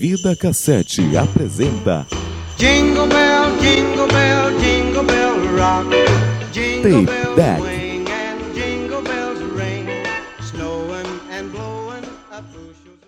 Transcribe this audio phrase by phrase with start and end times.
[0.00, 2.06] Vida Cassete apresenta
[2.56, 5.90] Jingle bell, jingle bell, jingle bell rock.
[6.50, 7.60] Jingle Tape deck.
[7.60, 9.86] ring and jingle bells ring.
[10.40, 12.02] Snowing and blowing
[12.32, 12.98] up bushels.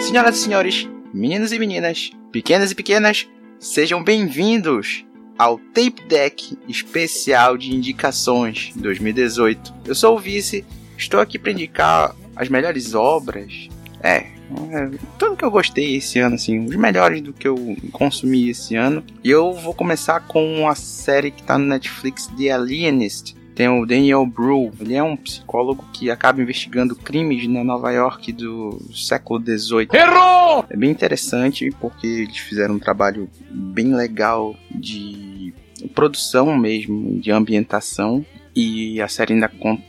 [0.00, 3.26] Senhoras e senhores, meninos e meninas, pequenas e pequenas,
[3.58, 5.04] sejam bem-vindos
[5.36, 9.74] ao Tape Deck especial de indicações 2018.
[9.84, 10.64] Eu sou o Vice,
[10.96, 13.68] estou aqui para indicar as melhores obras.
[14.02, 18.48] É, é, tudo que eu gostei esse ano, assim, os melhores do que eu consumi
[18.48, 19.02] esse ano.
[19.24, 23.36] E eu vou começar com a série que está no Netflix, The Alienist.
[23.54, 28.32] Tem o Daniel Brew, ele é um psicólogo que acaba investigando crimes na Nova York
[28.32, 29.88] do século XVIII.
[29.92, 30.64] Errou!
[30.70, 35.52] É bem interessante porque eles fizeram um trabalho bem legal de
[35.92, 38.24] produção mesmo, de ambientação.
[38.54, 39.82] E a série ainda con-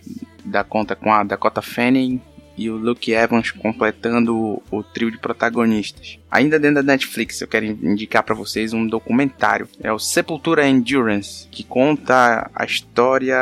[0.44, 2.20] dá conta com a Dakota Fanning
[2.60, 6.20] e o Luke Evans completando o, o trio de protagonistas.
[6.30, 9.70] Ainda dentro da Netflix, eu quero indicar para vocês um documentário.
[9.82, 13.38] É o Sepultura Endurance, que conta a história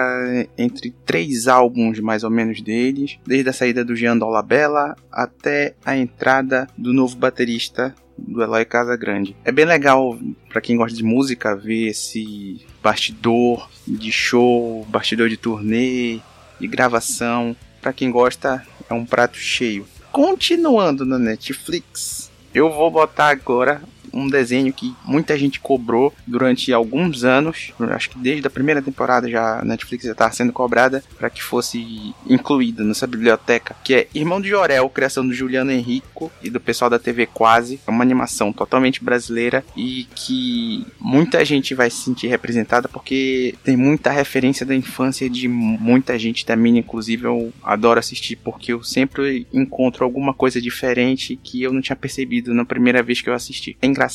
[0.55, 5.97] entre três álbuns mais ou menos deles, desde a saída do Jean Dolabella até a
[5.97, 9.35] entrada do novo baterista do Eloy Casagrande.
[9.43, 10.17] É bem legal
[10.49, 16.19] para quem gosta de música ver esse bastidor de show, bastidor de turnê,
[16.59, 17.55] de gravação.
[17.81, 19.87] Para quem gosta, é um prato cheio.
[20.11, 23.81] Continuando na Netflix, eu vou botar agora
[24.17, 27.71] um desenho que muita gente cobrou durante alguns anos.
[27.79, 31.41] Acho que desde a primeira temporada já a Netflix já estava sendo cobrada para que
[31.41, 36.59] fosse incluída nessa biblioteca, que é Irmão de Jorel, criação do Juliano Henrico e do
[36.59, 37.79] pessoal da TV Quase.
[37.85, 43.77] É uma animação totalmente brasileira e que muita gente vai se sentir representada porque tem
[43.77, 48.83] muita referência da infância de muita gente da minha, inclusive eu adoro assistir porque eu
[48.83, 53.33] sempre encontro alguma coisa diferente que eu não tinha percebido na primeira vez que eu
[53.33, 53.77] assisti.
[53.81, 54.06] É engraçado,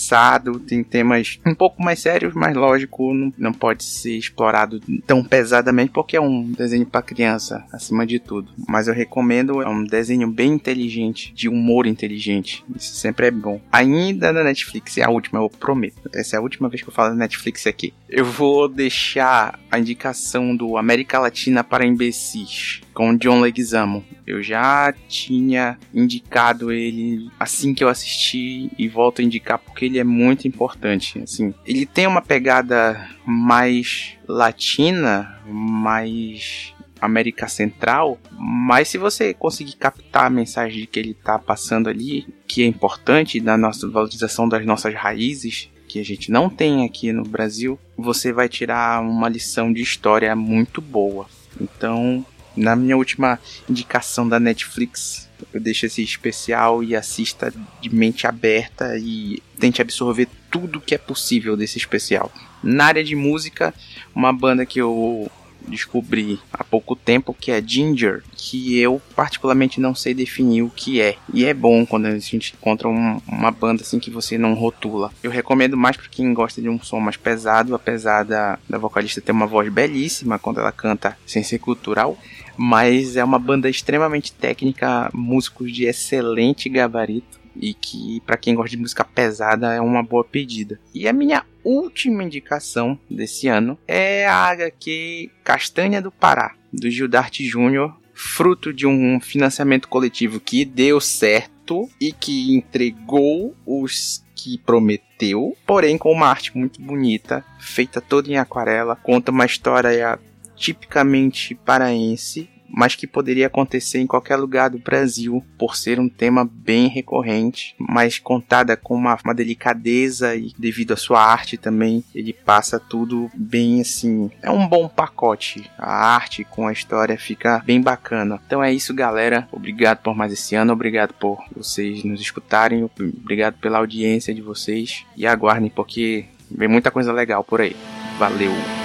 [0.60, 5.92] tem temas um pouco mais sérios, mas lógico, não, não pode ser explorado tão pesadamente
[5.92, 8.52] porque é um desenho para criança, acima de tudo.
[8.68, 12.64] Mas eu recomendo, é um desenho bem inteligente, de humor inteligente.
[12.74, 13.60] Isso sempre é bom.
[13.70, 16.10] Ainda na Netflix, é a última, eu prometo.
[16.14, 17.92] Essa é a última vez que eu falo da Netflix aqui.
[18.08, 24.04] Eu vou deixar a indicação do América Latina para imbecis com John Leguizamo.
[24.26, 29.98] Eu já tinha indicado ele assim que eu assisti e volto a indicar porque ele
[29.98, 31.20] é muito importante.
[31.20, 40.26] Assim, ele tem uma pegada mais latina, mais América Central, mas se você conseguir captar
[40.26, 44.94] a mensagem que ele está passando ali, que é importante na nossa valorização das nossas
[44.94, 49.82] raízes, que a gente não tem aqui no Brasil, você vai tirar uma lição de
[49.82, 51.26] história muito boa.
[51.60, 52.24] Então,
[52.56, 58.96] na minha última indicação da Netflix, eu deixo esse especial e assista de mente aberta
[58.98, 62.30] e tente absorver tudo que é possível desse especial.
[62.62, 63.74] Na área de música,
[64.14, 65.30] uma banda que eu
[65.68, 71.00] descobri há pouco tempo que é Ginger, que eu particularmente não sei definir o que
[71.00, 71.16] é.
[71.32, 75.10] E é bom quando a gente encontra um- uma banda assim que você não rotula.
[75.22, 79.20] Eu recomendo mais para quem gosta de um som mais pesado, apesar da, da vocalista
[79.20, 82.18] ter uma voz belíssima quando ela canta sem ser cultural.
[82.56, 88.70] Mas é uma banda extremamente técnica, músicos de excelente gabarito e que para quem gosta
[88.70, 90.80] de música pesada é uma boa pedida.
[90.94, 97.44] E a minha última indicação desse ano é a HQ Castanha do Pará, do Gildarte
[97.44, 105.56] Júnior, fruto de um financiamento coletivo que deu certo e que entregou os que prometeu,
[105.66, 110.18] porém com uma arte muito bonita, feita toda em aquarela, conta uma história
[110.56, 116.48] tipicamente paraense mas que poderia acontecer em qualquer lugar do Brasil, por ser um tema
[116.50, 122.32] bem recorrente, mas contada com uma, uma delicadeza e devido à sua arte também, ele
[122.32, 124.30] passa tudo bem assim.
[124.42, 125.70] É um bom pacote.
[125.78, 128.40] A arte com a história fica bem bacana.
[128.46, 129.48] Então é isso, galera.
[129.52, 135.04] Obrigado por mais esse ano, obrigado por vocês nos escutarem, obrigado pela audiência de vocês
[135.16, 137.76] e aguardem porque vem muita coisa legal por aí.
[138.18, 138.81] Valeu!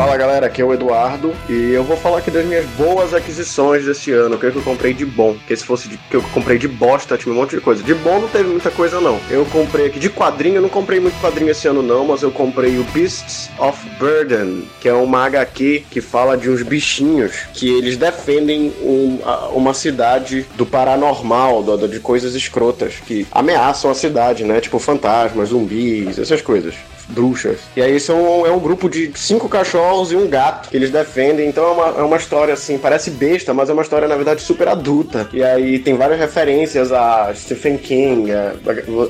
[0.00, 3.84] Fala galera, aqui é o Eduardo e eu vou falar aqui das minhas boas aquisições
[3.84, 5.34] desse ano, o que, é que eu comprei de bom.
[5.34, 7.82] Porque se fosse de, que eu comprei de bosta, tinha um monte de coisa.
[7.82, 9.20] De bom não teve muita coisa não.
[9.28, 12.30] Eu comprei aqui de quadrinho, eu não comprei muito quadrinho esse ano não, mas eu
[12.30, 17.68] comprei o Beasts of Burden, que é uma HQ que fala de uns bichinhos que
[17.68, 19.18] eles defendem um,
[19.52, 24.62] uma cidade do paranormal, do, de coisas escrotas que ameaçam a cidade, né?
[24.62, 26.74] Tipo fantasmas, zumbis, essas coisas
[27.10, 27.58] bruxas.
[27.76, 31.48] E aí são, é um grupo de cinco cachorros e um gato que eles defendem.
[31.48, 34.42] Então é uma, é uma história assim, parece besta, mas é uma história na verdade
[34.42, 35.28] super adulta.
[35.32, 38.54] E aí tem várias referências a Stephen King, a,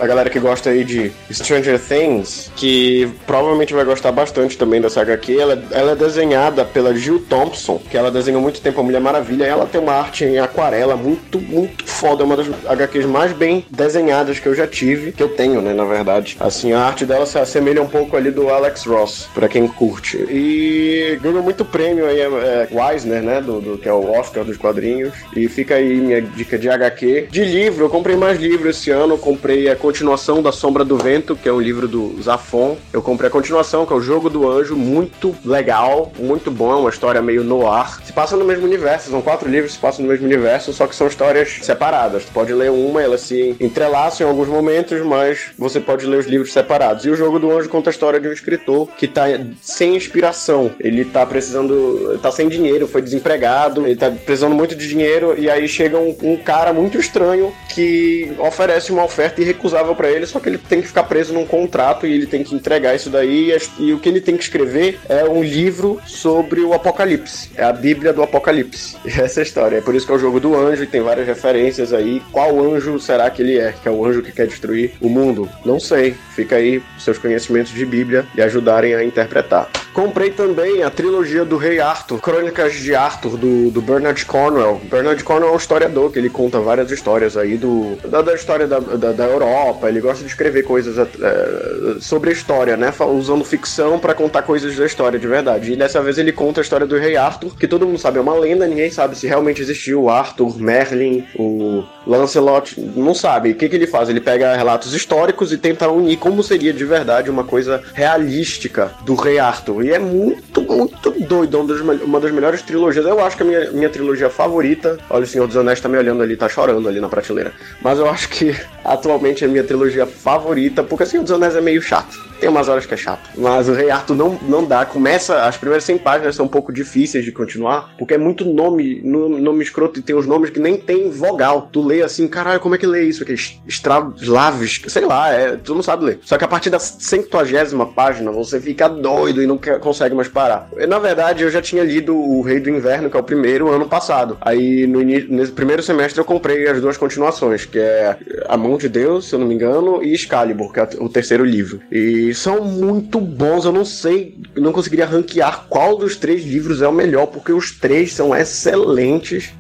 [0.01, 5.01] a galera que gosta aí de Stranger Things, que provavelmente vai gostar bastante também dessa
[5.01, 5.39] HQ.
[5.39, 9.45] Ela, ela é desenhada pela Jill Thompson, que ela desenhou muito tempo a Mulher Maravilha.
[9.45, 12.23] Ela tem uma arte em aquarela muito, muito foda.
[12.23, 15.73] É uma das HQs mais bem desenhadas que eu já tive, que eu tenho, né,
[15.73, 16.37] na verdade.
[16.41, 20.17] Assim, a arte dela se assemelha um pouco ali do Alex Ross, pra quem curte.
[20.31, 23.41] E ganhou muito prêmio aí, é, é, né?
[23.41, 25.13] Do, do, que é o Oscar dos quadrinhos.
[25.37, 27.29] E fica aí minha dica de HQ.
[27.31, 29.15] De livro, eu comprei mais livros esse ano.
[29.15, 32.77] Eu comprei a continuação da Sombra do Vento, que é um livro do Zafon.
[32.93, 36.73] Eu comprei a continuação, que é o Jogo do Anjo, muito legal, muito bom.
[36.73, 38.01] É uma história meio noir.
[38.05, 40.87] Se passa no mesmo universo, são quatro livros que se passam no mesmo universo, só
[40.87, 42.25] que são histórias separadas.
[42.25, 46.27] Tu pode ler uma, elas se entrelaçam em alguns momentos, mas você pode ler os
[46.27, 47.05] livros separados.
[47.05, 49.25] E o Jogo do Anjo conta a história de um escritor que tá
[49.63, 50.71] sem inspiração.
[50.79, 52.19] Ele tá precisando.
[52.23, 56.15] tá sem dinheiro, foi desempregado, ele tá precisando muito de dinheiro, e aí chega um,
[56.23, 60.83] um cara muito estranho que oferece uma oferta irrecusável para ele, só que ele tem
[60.83, 63.57] que ficar preso num contrato e ele tem que entregar isso daí.
[63.79, 67.51] E, o que ele tem que escrever é um livro sobre o Apocalipse.
[67.57, 68.97] É a Bíblia do Apocalipse.
[69.07, 69.77] Essa é a história.
[69.79, 72.21] É por isso que é o jogo do anjo e tem várias referências aí.
[72.31, 73.73] Qual anjo será que ele é?
[73.73, 75.49] Que é o anjo que quer destruir o mundo?
[75.65, 76.15] Não sei.
[76.35, 79.69] Fica aí seus conhecimentos de Bíblia e ajudarem a interpretar.
[79.93, 84.81] Comprei também a trilogia do Rei Arthur, Crônicas de Arthur, do, do Bernard Cornwell.
[84.85, 88.67] Bernard Cornwell é um historiador que ele conta várias histórias aí do, da, da história
[88.67, 89.89] da, da, da, Europa.
[89.89, 92.93] Ele gosta de escrever coisas é, sobre a história, né?
[93.01, 95.73] Usando ficção para contar coisas da história de verdade.
[95.73, 98.21] E dessa vez ele conta a história do Rei Arthur, que todo mundo sabe é
[98.21, 103.51] uma lenda, ninguém sabe se realmente existiu o Arthur, Merlin, o Lancelot, não sabe.
[103.51, 104.09] O que, que ele faz?
[104.09, 109.15] Ele pega relatos históricos e tenta unir como seria de verdade uma coisa realística do
[109.15, 109.80] Rei Arthur.
[109.83, 111.61] E é muito, muito doido.
[112.05, 113.05] Uma das melhores trilogias.
[113.05, 114.99] Eu acho que a minha, minha trilogia favorita.
[115.09, 117.53] Olha, o Senhor dos Anéis tá me olhando ali, tá chorando ali na prateleira.
[117.83, 118.55] Mas eu acho que
[118.85, 122.30] atualmente é a minha trilogia favorita, porque o Senhor dos Anéis é meio chato.
[122.41, 123.31] Tem umas horas que é chato.
[123.37, 124.85] Mas o Rei Arthur não, não dá.
[124.85, 125.45] Começa.
[125.45, 129.63] As primeiras 100 páginas são um pouco difíceis de continuar, porque é muito nome, nome
[129.63, 131.69] escroto e tem uns nomes que nem tem vogal.
[131.71, 133.23] Tu lê assim, caralho, como é que lê isso?
[133.23, 136.21] Aqueles eslaves, sei lá, é, tu não sabe ler.
[136.23, 140.29] Só que a partir da centuagésima página você fica doido e não quer, consegue mais
[140.29, 140.69] parar.
[140.89, 143.87] Na verdade, eu já tinha lido O Rei do Inverno, que é o primeiro, ano
[143.87, 144.39] passado.
[144.41, 148.17] Aí, no início, nesse primeiro semestre, eu comprei as duas continuações, que é
[148.49, 151.45] A Mão de Deus, se eu não me engano, e Excalibur, que é o terceiro
[151.45, 151.81] livro.
[151.91, 153.65] E são muito bons.
[153.65, 157.73] Eu não sei, não conseguiria ranquear qual dos três livros é o melhor, porque os
[157.73, 159.53] três são excelentes.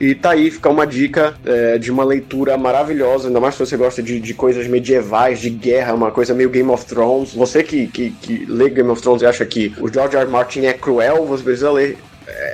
[0.00, 3.76] E tá aí, fica uma dica é, de uma leitura maravilhosa, ainda mais se você
[3.76, 7.32] gosta de, de coisas medievais, de guerra, uma coisa meio Game of Thrones.
[7.32, 10.24] Você que, que, que lê Game of Thrones e acha que o George R.
[10.24, 10.30] R.
[10.30, 11.96] Martin é cruel, você precisa ler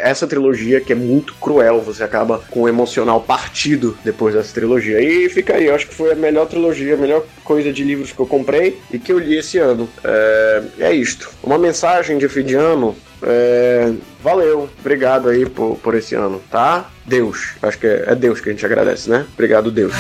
[0.01, 5.01] essa trilogia que é muito cruel, você acaba com o emocional partido depois dessa trilogia.
[5.01, 8.13] E fica aí, eu acho que foi a melhor trilogia, a melhor coisa de livros
[8.13, 9.89] que eu comprei e que eu li esse ano.
[10.03, 11.31] É, é isto.
[11.43, 12.97] Uma mensagem de fim de ano.
[13.23, 13.93] É,
[14.23, 16.91] valeu, obrigado aí por, por esse ano, tá?
[17.05, 19.27] Deus, acho que é, é Deus que a gente agradece, né?
[19.35, 19.93] Obrigado, Deus.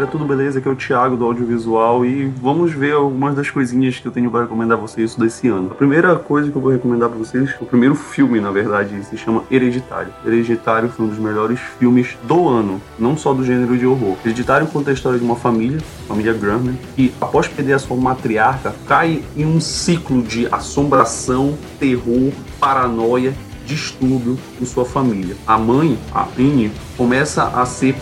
[0.00, 0.58] Galera, tudo beleza?
[0.58, 4.30] Aqui é o Thiago do Audiovisual e vamos ver algumas das coisinhas que eu tenho
[4.30, 5.70] para recomendar a vocês desse ano.
[5.72, 9.16] A primeira coisa que eu vou recomendar para vocês, o primeiro filme, na verdade, se
[9.18, 10.12] chama Hereditário.
[10.24, 14.16] Hereditário foi um dos melhores filmes do ano, não só do gênero de horror.
[14.24, 18.74] Hereditário conta a história de uma família, família Graham, que após perder a sua matriarca,
[18.86, 23.34] cai em um ciclo de assombração, terror, paranoia
[23.70, 25.36] distúrbio em sua família.
[25.46, 27.94] A mãe, a Anne, começa a ser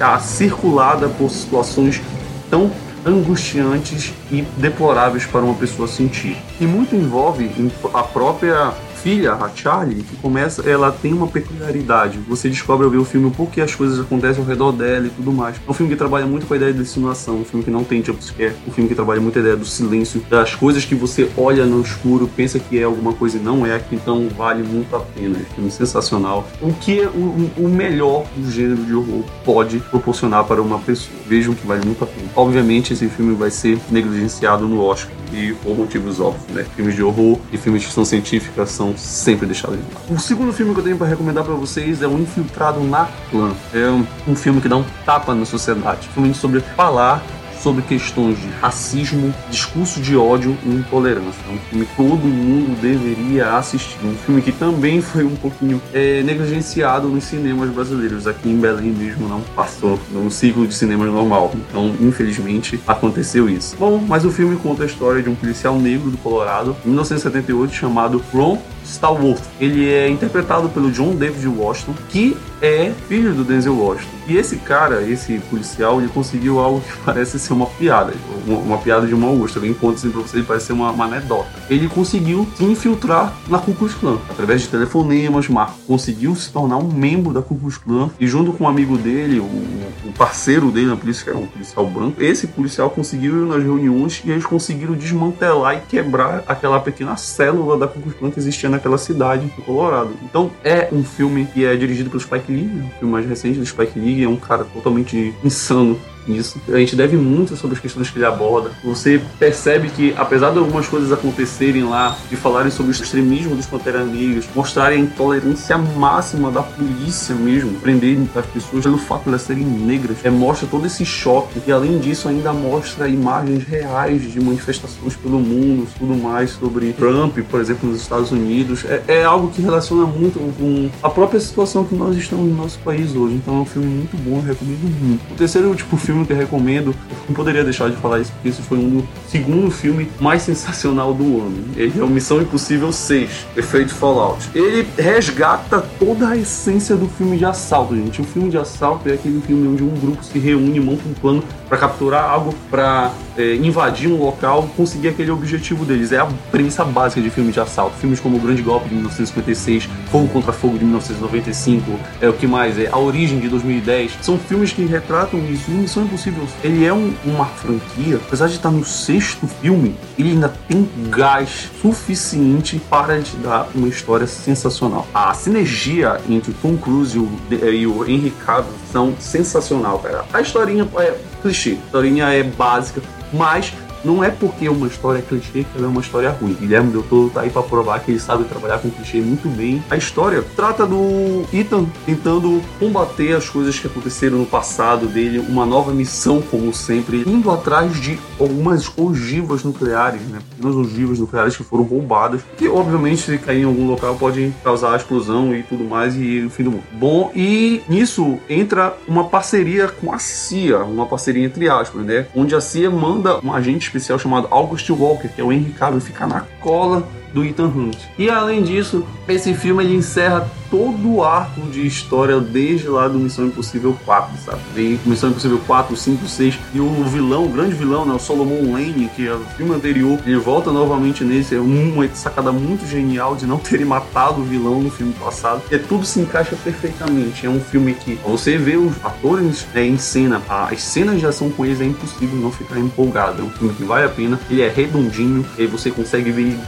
[0.00, 2.00] a circulada por situações
[2.48, 2.70] tão
[3.04, 6.36] angustiantes e deploráveis para uma pessoa sentir.
[6.60, 7.50] E muito envolve
[7.92, 12.18] a própria filha, a Charlie, que começa, ela tem uma peculiaridade.
[12.28, 15.10] Você descobre ao ver o filme por que as coisas acontecem ao redor dela e
[15.10, 15.56] tudo mais.
[15.56, 17.84] É um filme que trabalha muito com a ideia de insinuação, um filme que não
[17.84, 21.28] tem jumpscare, um filme que trabalha muito a ideia do silêncio, das coisas que você
[21.36, 25.00] olha no escuro, pensa que é alguma coisa e não é, então vale muito a
[25.00, 25.38] pena.
[25.38, 26.48] É um filme sensacional.
[26.60, 31.16] O que é o, o melhor do gênero de horror pode proporcionar para uma pessoa.
[31.26, 32.28] Vejam que vale muito a pena.
[32.34, 36.66] Obviamente, esse filme vai ser negligenciado no Oscar e por motivos óbvios, né?
[36.74, 40.14] Filmes de horror e filmes de ficção científica são sempre deixados de lado.
[40.14, 43.52] O segundo filme que eu tenho para recomendar para vocês é O Infiltrado na Clã.
[43.72, 47.22] É um, um filme que dá um tapa na sociedade, filme sobre falar
[47.62, 51.40] sobre questões de racismo, discurso de ódio e intolerância.
[51.48, 53.98] É um filme que todo mundo deveria assistir.
[54.04, 58.26] Um filme que também foi um pouquinho é, negligenciado nos cinemas brasileiros.
[58.26, 61.52] Aqui em Belém mesmo não passou no ciclo de cinema normal.
[61.54, 63.76] Então, infelizmente, aconteceu isso.
[63.76, 67.74] Bom, mas o filme conta a história de um policial negro do Colorado, em 1978,
[67.74, 68.58] chamado Ron
[68.90, 69.42] Stallworth.
[69.60, 74.16] Ele é interpretado pelo John David Washington, que é filho do Denzel Washington.
[74.26, 78.12] E esse cara, esse policial, ele conseguiu algo que parece ser uma piada,
[78.46, 79.56] uma, uma piada de mau gosto.
[79.56, 81.48] Alguém conta assim pra você, parece ser uma, uma anedota.
[81.70, 86.76] Ele conseguiu se infiltrar na Ku Klux Klan, através de telefonemas, Marco conseguiu se tornar
[86.76, 90.70] um membro da Ku Klux Klan e junto com um amigo dele, o, o parceiro
[90.70, 94.30] dele na polícia, que era um policial branco, esse policial conseguiu ir nas reuniões e
[94.30, 98.98] eles conseguiram desmantelar e quebrar aquela pequena célula da Ku Klux Klan que existia naquela
[98.98, 100.10] cidade do Colorado.
[100.22, 102.90] Então é um filme que é dirigido pelo Spike Lee, né?
[102.94, 106.60] o filme mais recente do Spike Lee, é um cara totalmente insano nisso.
[106.68, 108.70] A gente deve muito sobre as questões que ele aborda.
[108.84, 113.66] Você percebe que, apesar de algumas coisas acontecerem lá, de falarem sobre o extremismo dos
[113.66, 119.28] Pantera Negras, mostrarem a intolerância máxima da polícia mesmo, prenderem as pessoas pelo fato de
[119.30, 121.60] elas serem negras, é, mostra todo esse choque.
[121.66, 127.38] E além disso, ainda mostra imagens reais de manifestações pelo mundo, tudo mais sobre Trump,
[127.50, 128.84] por exemplo, nos Estados Unidos.
[128.84, 132.78] É, é algo que relaciona muito com a própria situação que nós estamos no nosso
[132.80, 133.34] país hoje.
[133.34, 135.32] Então é um filme muito bom, eu recomendo muito.
[135.32, 136.94] O terceiro tipo filme que eu recomendo,
[137.28, 141.12] não poderia deixar de falar isso, porque esse foi um do segundo filme mais sensacional
[141.12, 141.64] do ano.
[141.76, 144.48] Ele é o Missão Impossível 6, Efeito Fallout.
[144.54, 148.20] Ele resgata toda a essência do filme de assalto, gente.
[148.20, 151.42] O filme de assalto é aquele filme onde um grupo se reúne, monta um plano
[151.68, 156.12] para capturar algo, para é, invadir um local, conseguir aquele objetivo deles.
[156.12, 157.96] É a premissa básica de filmes de assalto.
[157.96, 162.46] Filmes como O Grande Golpe de 1956, Fogo contra Fogo de 1995, é o que
[162.46, 162.78] mais?
[162.78, 164.18] É A Origem de 2010.
[164.22, 165.70] São filmes que retratam isso.
[165.70, 170.52] Missão Impossível, ele é um, uma franquia, apesar de estar no sexto filme, ele ainda
[170.66, 175.06] tem gás suficiente para te dar uma história sensacional.
[175.12, 180.24] A sinergia entre Tom Cruise e o, e o Henry Cavill são sensacional, cara.
[180.32, 183.00] A historinha é clichê, a historinha é básica,
[183.32, 183.72] mas
[184.04, 186.54] não é porque uma história é clichê que ela é uma história ruim.
[186.54, 189.82] Guilherme Del Toro tá aí pra provar que ele sabe trabalhar com clichê muito bem.
[189.90, 195.66] A história trata do Ethan tentando combater as coisas que aconteceram no passado dele, uma
[195.66, 200.38] nova missão, como sempre, indo atrás de algumas ogivas nucleares, né?
[200.50, 204.96] Pequenas ogivas nucleares que foram roubadas, que obviamente se cair em algum local pode causar
[204.96, 206.84] explosão e tudo mais e o fim do mundo.
[206.92, 212.26] Bom, e nisso entra uma parceria com a CIA, uma parceria entre aspas, né?
[212.34, 216.00] Onde a CIA manda um agente especial chamado August Walker, que é o Henry Cavill,
[216.00, 217.98] ficar na cola do Ethan Hunt.
[218.18, 223.18] E além disso, esse filme ele encerra todo o arco de história desde lá do
[223.18, 224.60] Missão Impossível 4, sabe?
[224.74, 228.72] Vem Missão Impossível 4, 5, 6 e o vilão, o grande vilão, né, o Solomon
[228.72, 233.34] Lane, que é o filme anterior, ele volta novamente nesse, é uma sacada muito genial
[233.34, 235.62] de não terem matado o vilão no filme passado.
[235.70, 237.46] E tudo se encaixa perfeitamente.
[237.46, 241.50] É um filme que você vê os atores né, em cena, as cenas de ação
[241.50, 243.42] com eles é impossível não ficar empolgado.
[243.42, 246.58] É um filme que vale a pena, ele é redondinho, e você consegue ver ele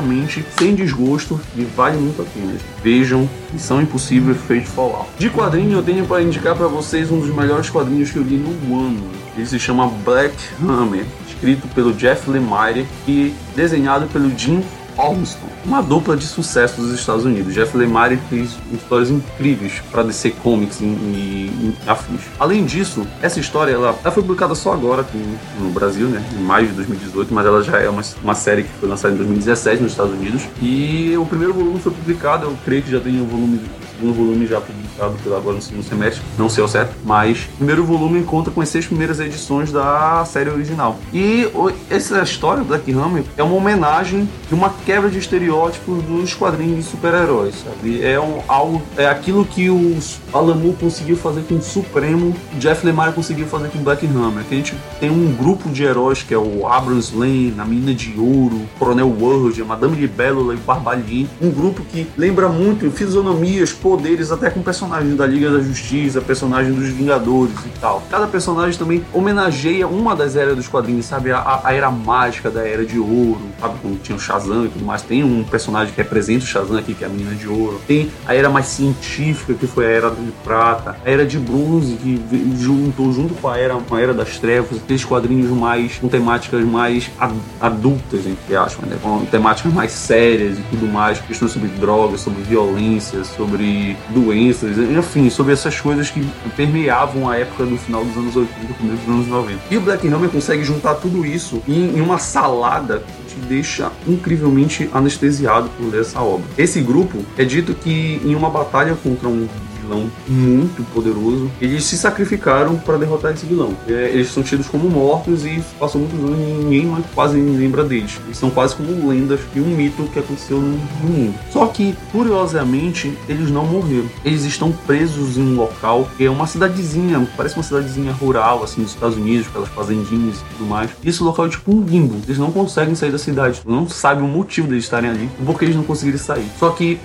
[0.00, 2.54] tranquilamente, sem desgosto e vale muito a pena.
[2.82, 5.08] Vejam Missão Impossível Fate Fallout.
[5.18, 8.36] De quadrinho eu tenho para indicar para vocês um dos melhores quadrinhos que eu li
[8.36, 9.02] no ano.
[9.36, 14.64] Ele se chama Black Hammer, escrito pelo Jeff Lemire e desenhado pelo Jim
[14.96, 17.54] Olmston, uma dupla de sucesso dos Estados Unidos.
[17.54, 22.22] Jeff Lemire fez histórias incríveis para DC Comics e, afins.
[22.38, 25.18] Além disso, essa história ela, ela foi publicada só agora aqui
[25.58, 28.70] no Brasil, né, em maio de 2018, mas ela já é uma, uma série que
[28.80, 30.42] foi lançada em 2017 nos Estados Unidos.
[30.60, 33.60] E o primeiro volume foi publicado, eu creio que já tem o volume
[34.00, 37.56] segundo volume já publicado pela agora no segundo semestre, não sei ao certo, mas o
[37.58, 40.98] primeiro volume conta com as seis primeiras edições da série original.
[41.12, 41.46] E
[41.90, 46.90] essa história Black Hammer é uma homenagem de uma quebra de estereótipos dos quadrinhos de
[46.90, 48.02] super-heróis, sabe?
[48.02, 49.98] É um, algo, é aquilo que o
[50.32, 54.06] Alan Moore conseguiu fazer com o Supremo, o Jeff Lemire conseguiu fazer com o Black
[54.06, 54.44] Hammer.
[54.44, 57.94] Que a gente tem um grupo de heróis que é o Abrams Lane, a Menina
[57.94, 61.28] de Ouro, Coronel Word, a Madame Libélula e o Barbalhin.
[61.40, 66.76] Um grupo que lembra muito fisionomias, poderes, até com personagens da Liga da Justiça, personagens
[66.76, 68.00] dos Vingadores e tal.
[68.08, 71.32] Cada personagem também homenageia uma das eras dos quadrinhos, sabe?
[71.32, 73.74] A, a era mágica da Era de Ouro, sabe?
[73.82, 75.02] Quando tinha o Shazam e tudo mais.
[75.02, 77.80] Tem um personagem que representa o Shazam aqui, que é a Menina de Ouro.
[77.84, 80.96] Tem a era mais científica, que foi a Era de Prata.
[81.04, 82.22] A Era de Bronze, que
[82.60, 84.78] juntou junto com a Era, com a era das Trevas.
[84.78, 88.96] Aqueles quadrinhos mais, com temáticas mais ad- adultas, entre aspas, né?
[89.02, 91.18] Com temáticas mais sérias e tudo mais.
[91.20, 97.64] Questões sobre drogas, sobre violência, sobre doenças, enfim, sobre essas coisas que permeavam a época
[97.64, 99.60] do final dos anos 80 começo dos anos 90.
[99.70, 104.88] E o Black Hammer consegue juntar tudo isso em, uma salada que te deixa incrivelmente
[104.92, 106.46] anestesiado por essa obra.
[106.56, 109.48] Esse grupo é dito que em uma batalha contra um
[109.90, 113.74] vilão muito poderoso, eles se sacrificaram para derrotar esse vilão.
[113.88, 117.84] É, eles são tidos como mortos e passou muitos anos e ninguém mais quase lembra
[117.84, 118.20] deles.
[118.26, 121.34] Eles são quase como lendas e um mito que aconteceu no, mundo.
[121.50, 124.08] Só que, curiosamente, eles não morreram.
[124.24, 128.82] Eles estão presos em um local que é uma cidadezinha, parece uma cidadezinha rural, assim,
[128.82, 130.90] dos Estados Unidos, aquelas fazendinhas e tudo mais.
[131.02, 132.16] E esse local é tipo um limbo.
[132.26, 133.62] Eles não conseguem sair da cidade.
[133.66, 136.46] Não sabe o motivo deles estarem ali, porque eles não conseguiram sair.
[136.58, 136.98] Só que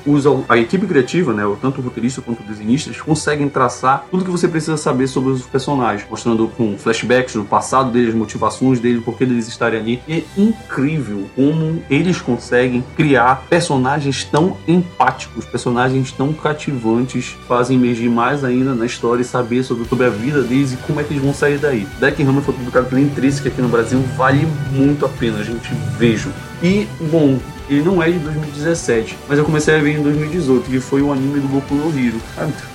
[0.47, 4.31] a equipe criativa, né, tanto o roteirista quanto o desenhista, eles conseguem traçar tudo que
[4.31, 9.25] você precisa saber sobre os personagens, mostrando com flashbacks do passado deles, motivações deles, porquê
[9.25, 10.01] deles estarem ali.
[10.07, 18.09] E é incrível como eles conseguem criar personagens tão empáticos, personagens tão cativantes, fazem emergir
[18.09, 21.13] mais ainda na história e saber sobre, sobre a vida deles e como é que
[21.13, 21.87] eles vão sair daí.
[21.99, 26.29] Deck Hammer foi publicado pela Intrínseca aqui no Brasil, vale muito a pena, gente veja.
[26.61, 27.37] E, bom,
[27.69, 31.11] ele não é de 2017, mas eu comecei a ver em 2018, que foi o
[31.11, 32.19] anime do Boku no Hero,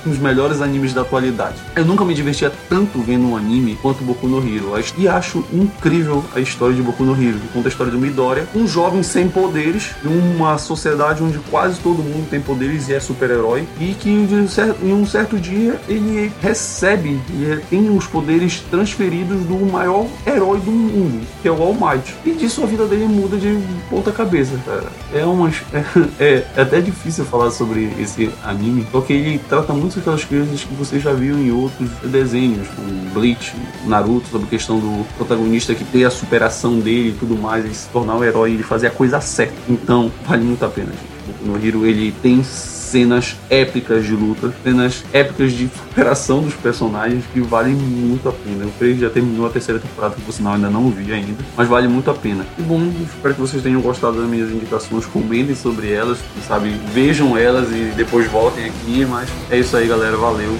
[0.06, 1.56] um dos melhores animes da atualidade.
[1.76, 6.24] Eu nunca me divertia tanto vendo um anime quanto Boku no Hero, e acho incrível
[6.34, 9.28] a história de Boku no Hero, que conta a história do Midoriya, um jovem sem
[9.28, 14.26] poderes, de uma sociedade onde quase todo mundo tem poderes e é super-herói, e que
[14.26, 19.56] de um cer- em um certo dia ele recebe e tem os poderes transferidos do
[19.70, 22.14] maior herói do mundo, que é o All Might.
[22.24, 24.79] E disso a vida dele muda de ponta cabeça, cara.
[25.12, 25.50] É uma
[26.18, 30.74] é, é até difícil falar sobre esse anime, porque ele trata muito aquelas coisas que
[30.74, 33.54] você já viu em outros desenhos, como Bleach,
[33.86, 37.74] Naruto, sobre a questão do protagonista que ter a superação dele e tudo mais, e
[37.74, 39.54] se tornar um herói e fazer a coisa certa.
[39.68, 41.44] Então, vale muito a pena, gente.
[41.44, 42.42] No Hero, ele tem
[42.90, 48.66] cenas épicas de luta, cenas épicas de superação dos personagens que valem muito a pena.
[48.66, 51.68] O Frei já terminou a terceira temporada, que por sinal ainda não vi ainda, mas
[51.68, 52.44] vale muito a pena.
[52.58, 57.38] E bom, espero que vocês tenham gostado das minhas indicações, comentem sobre elas, sabe vejam
[57.38, 60.58] elas e depois voltem aqui, mas é isso aí galera, valeu.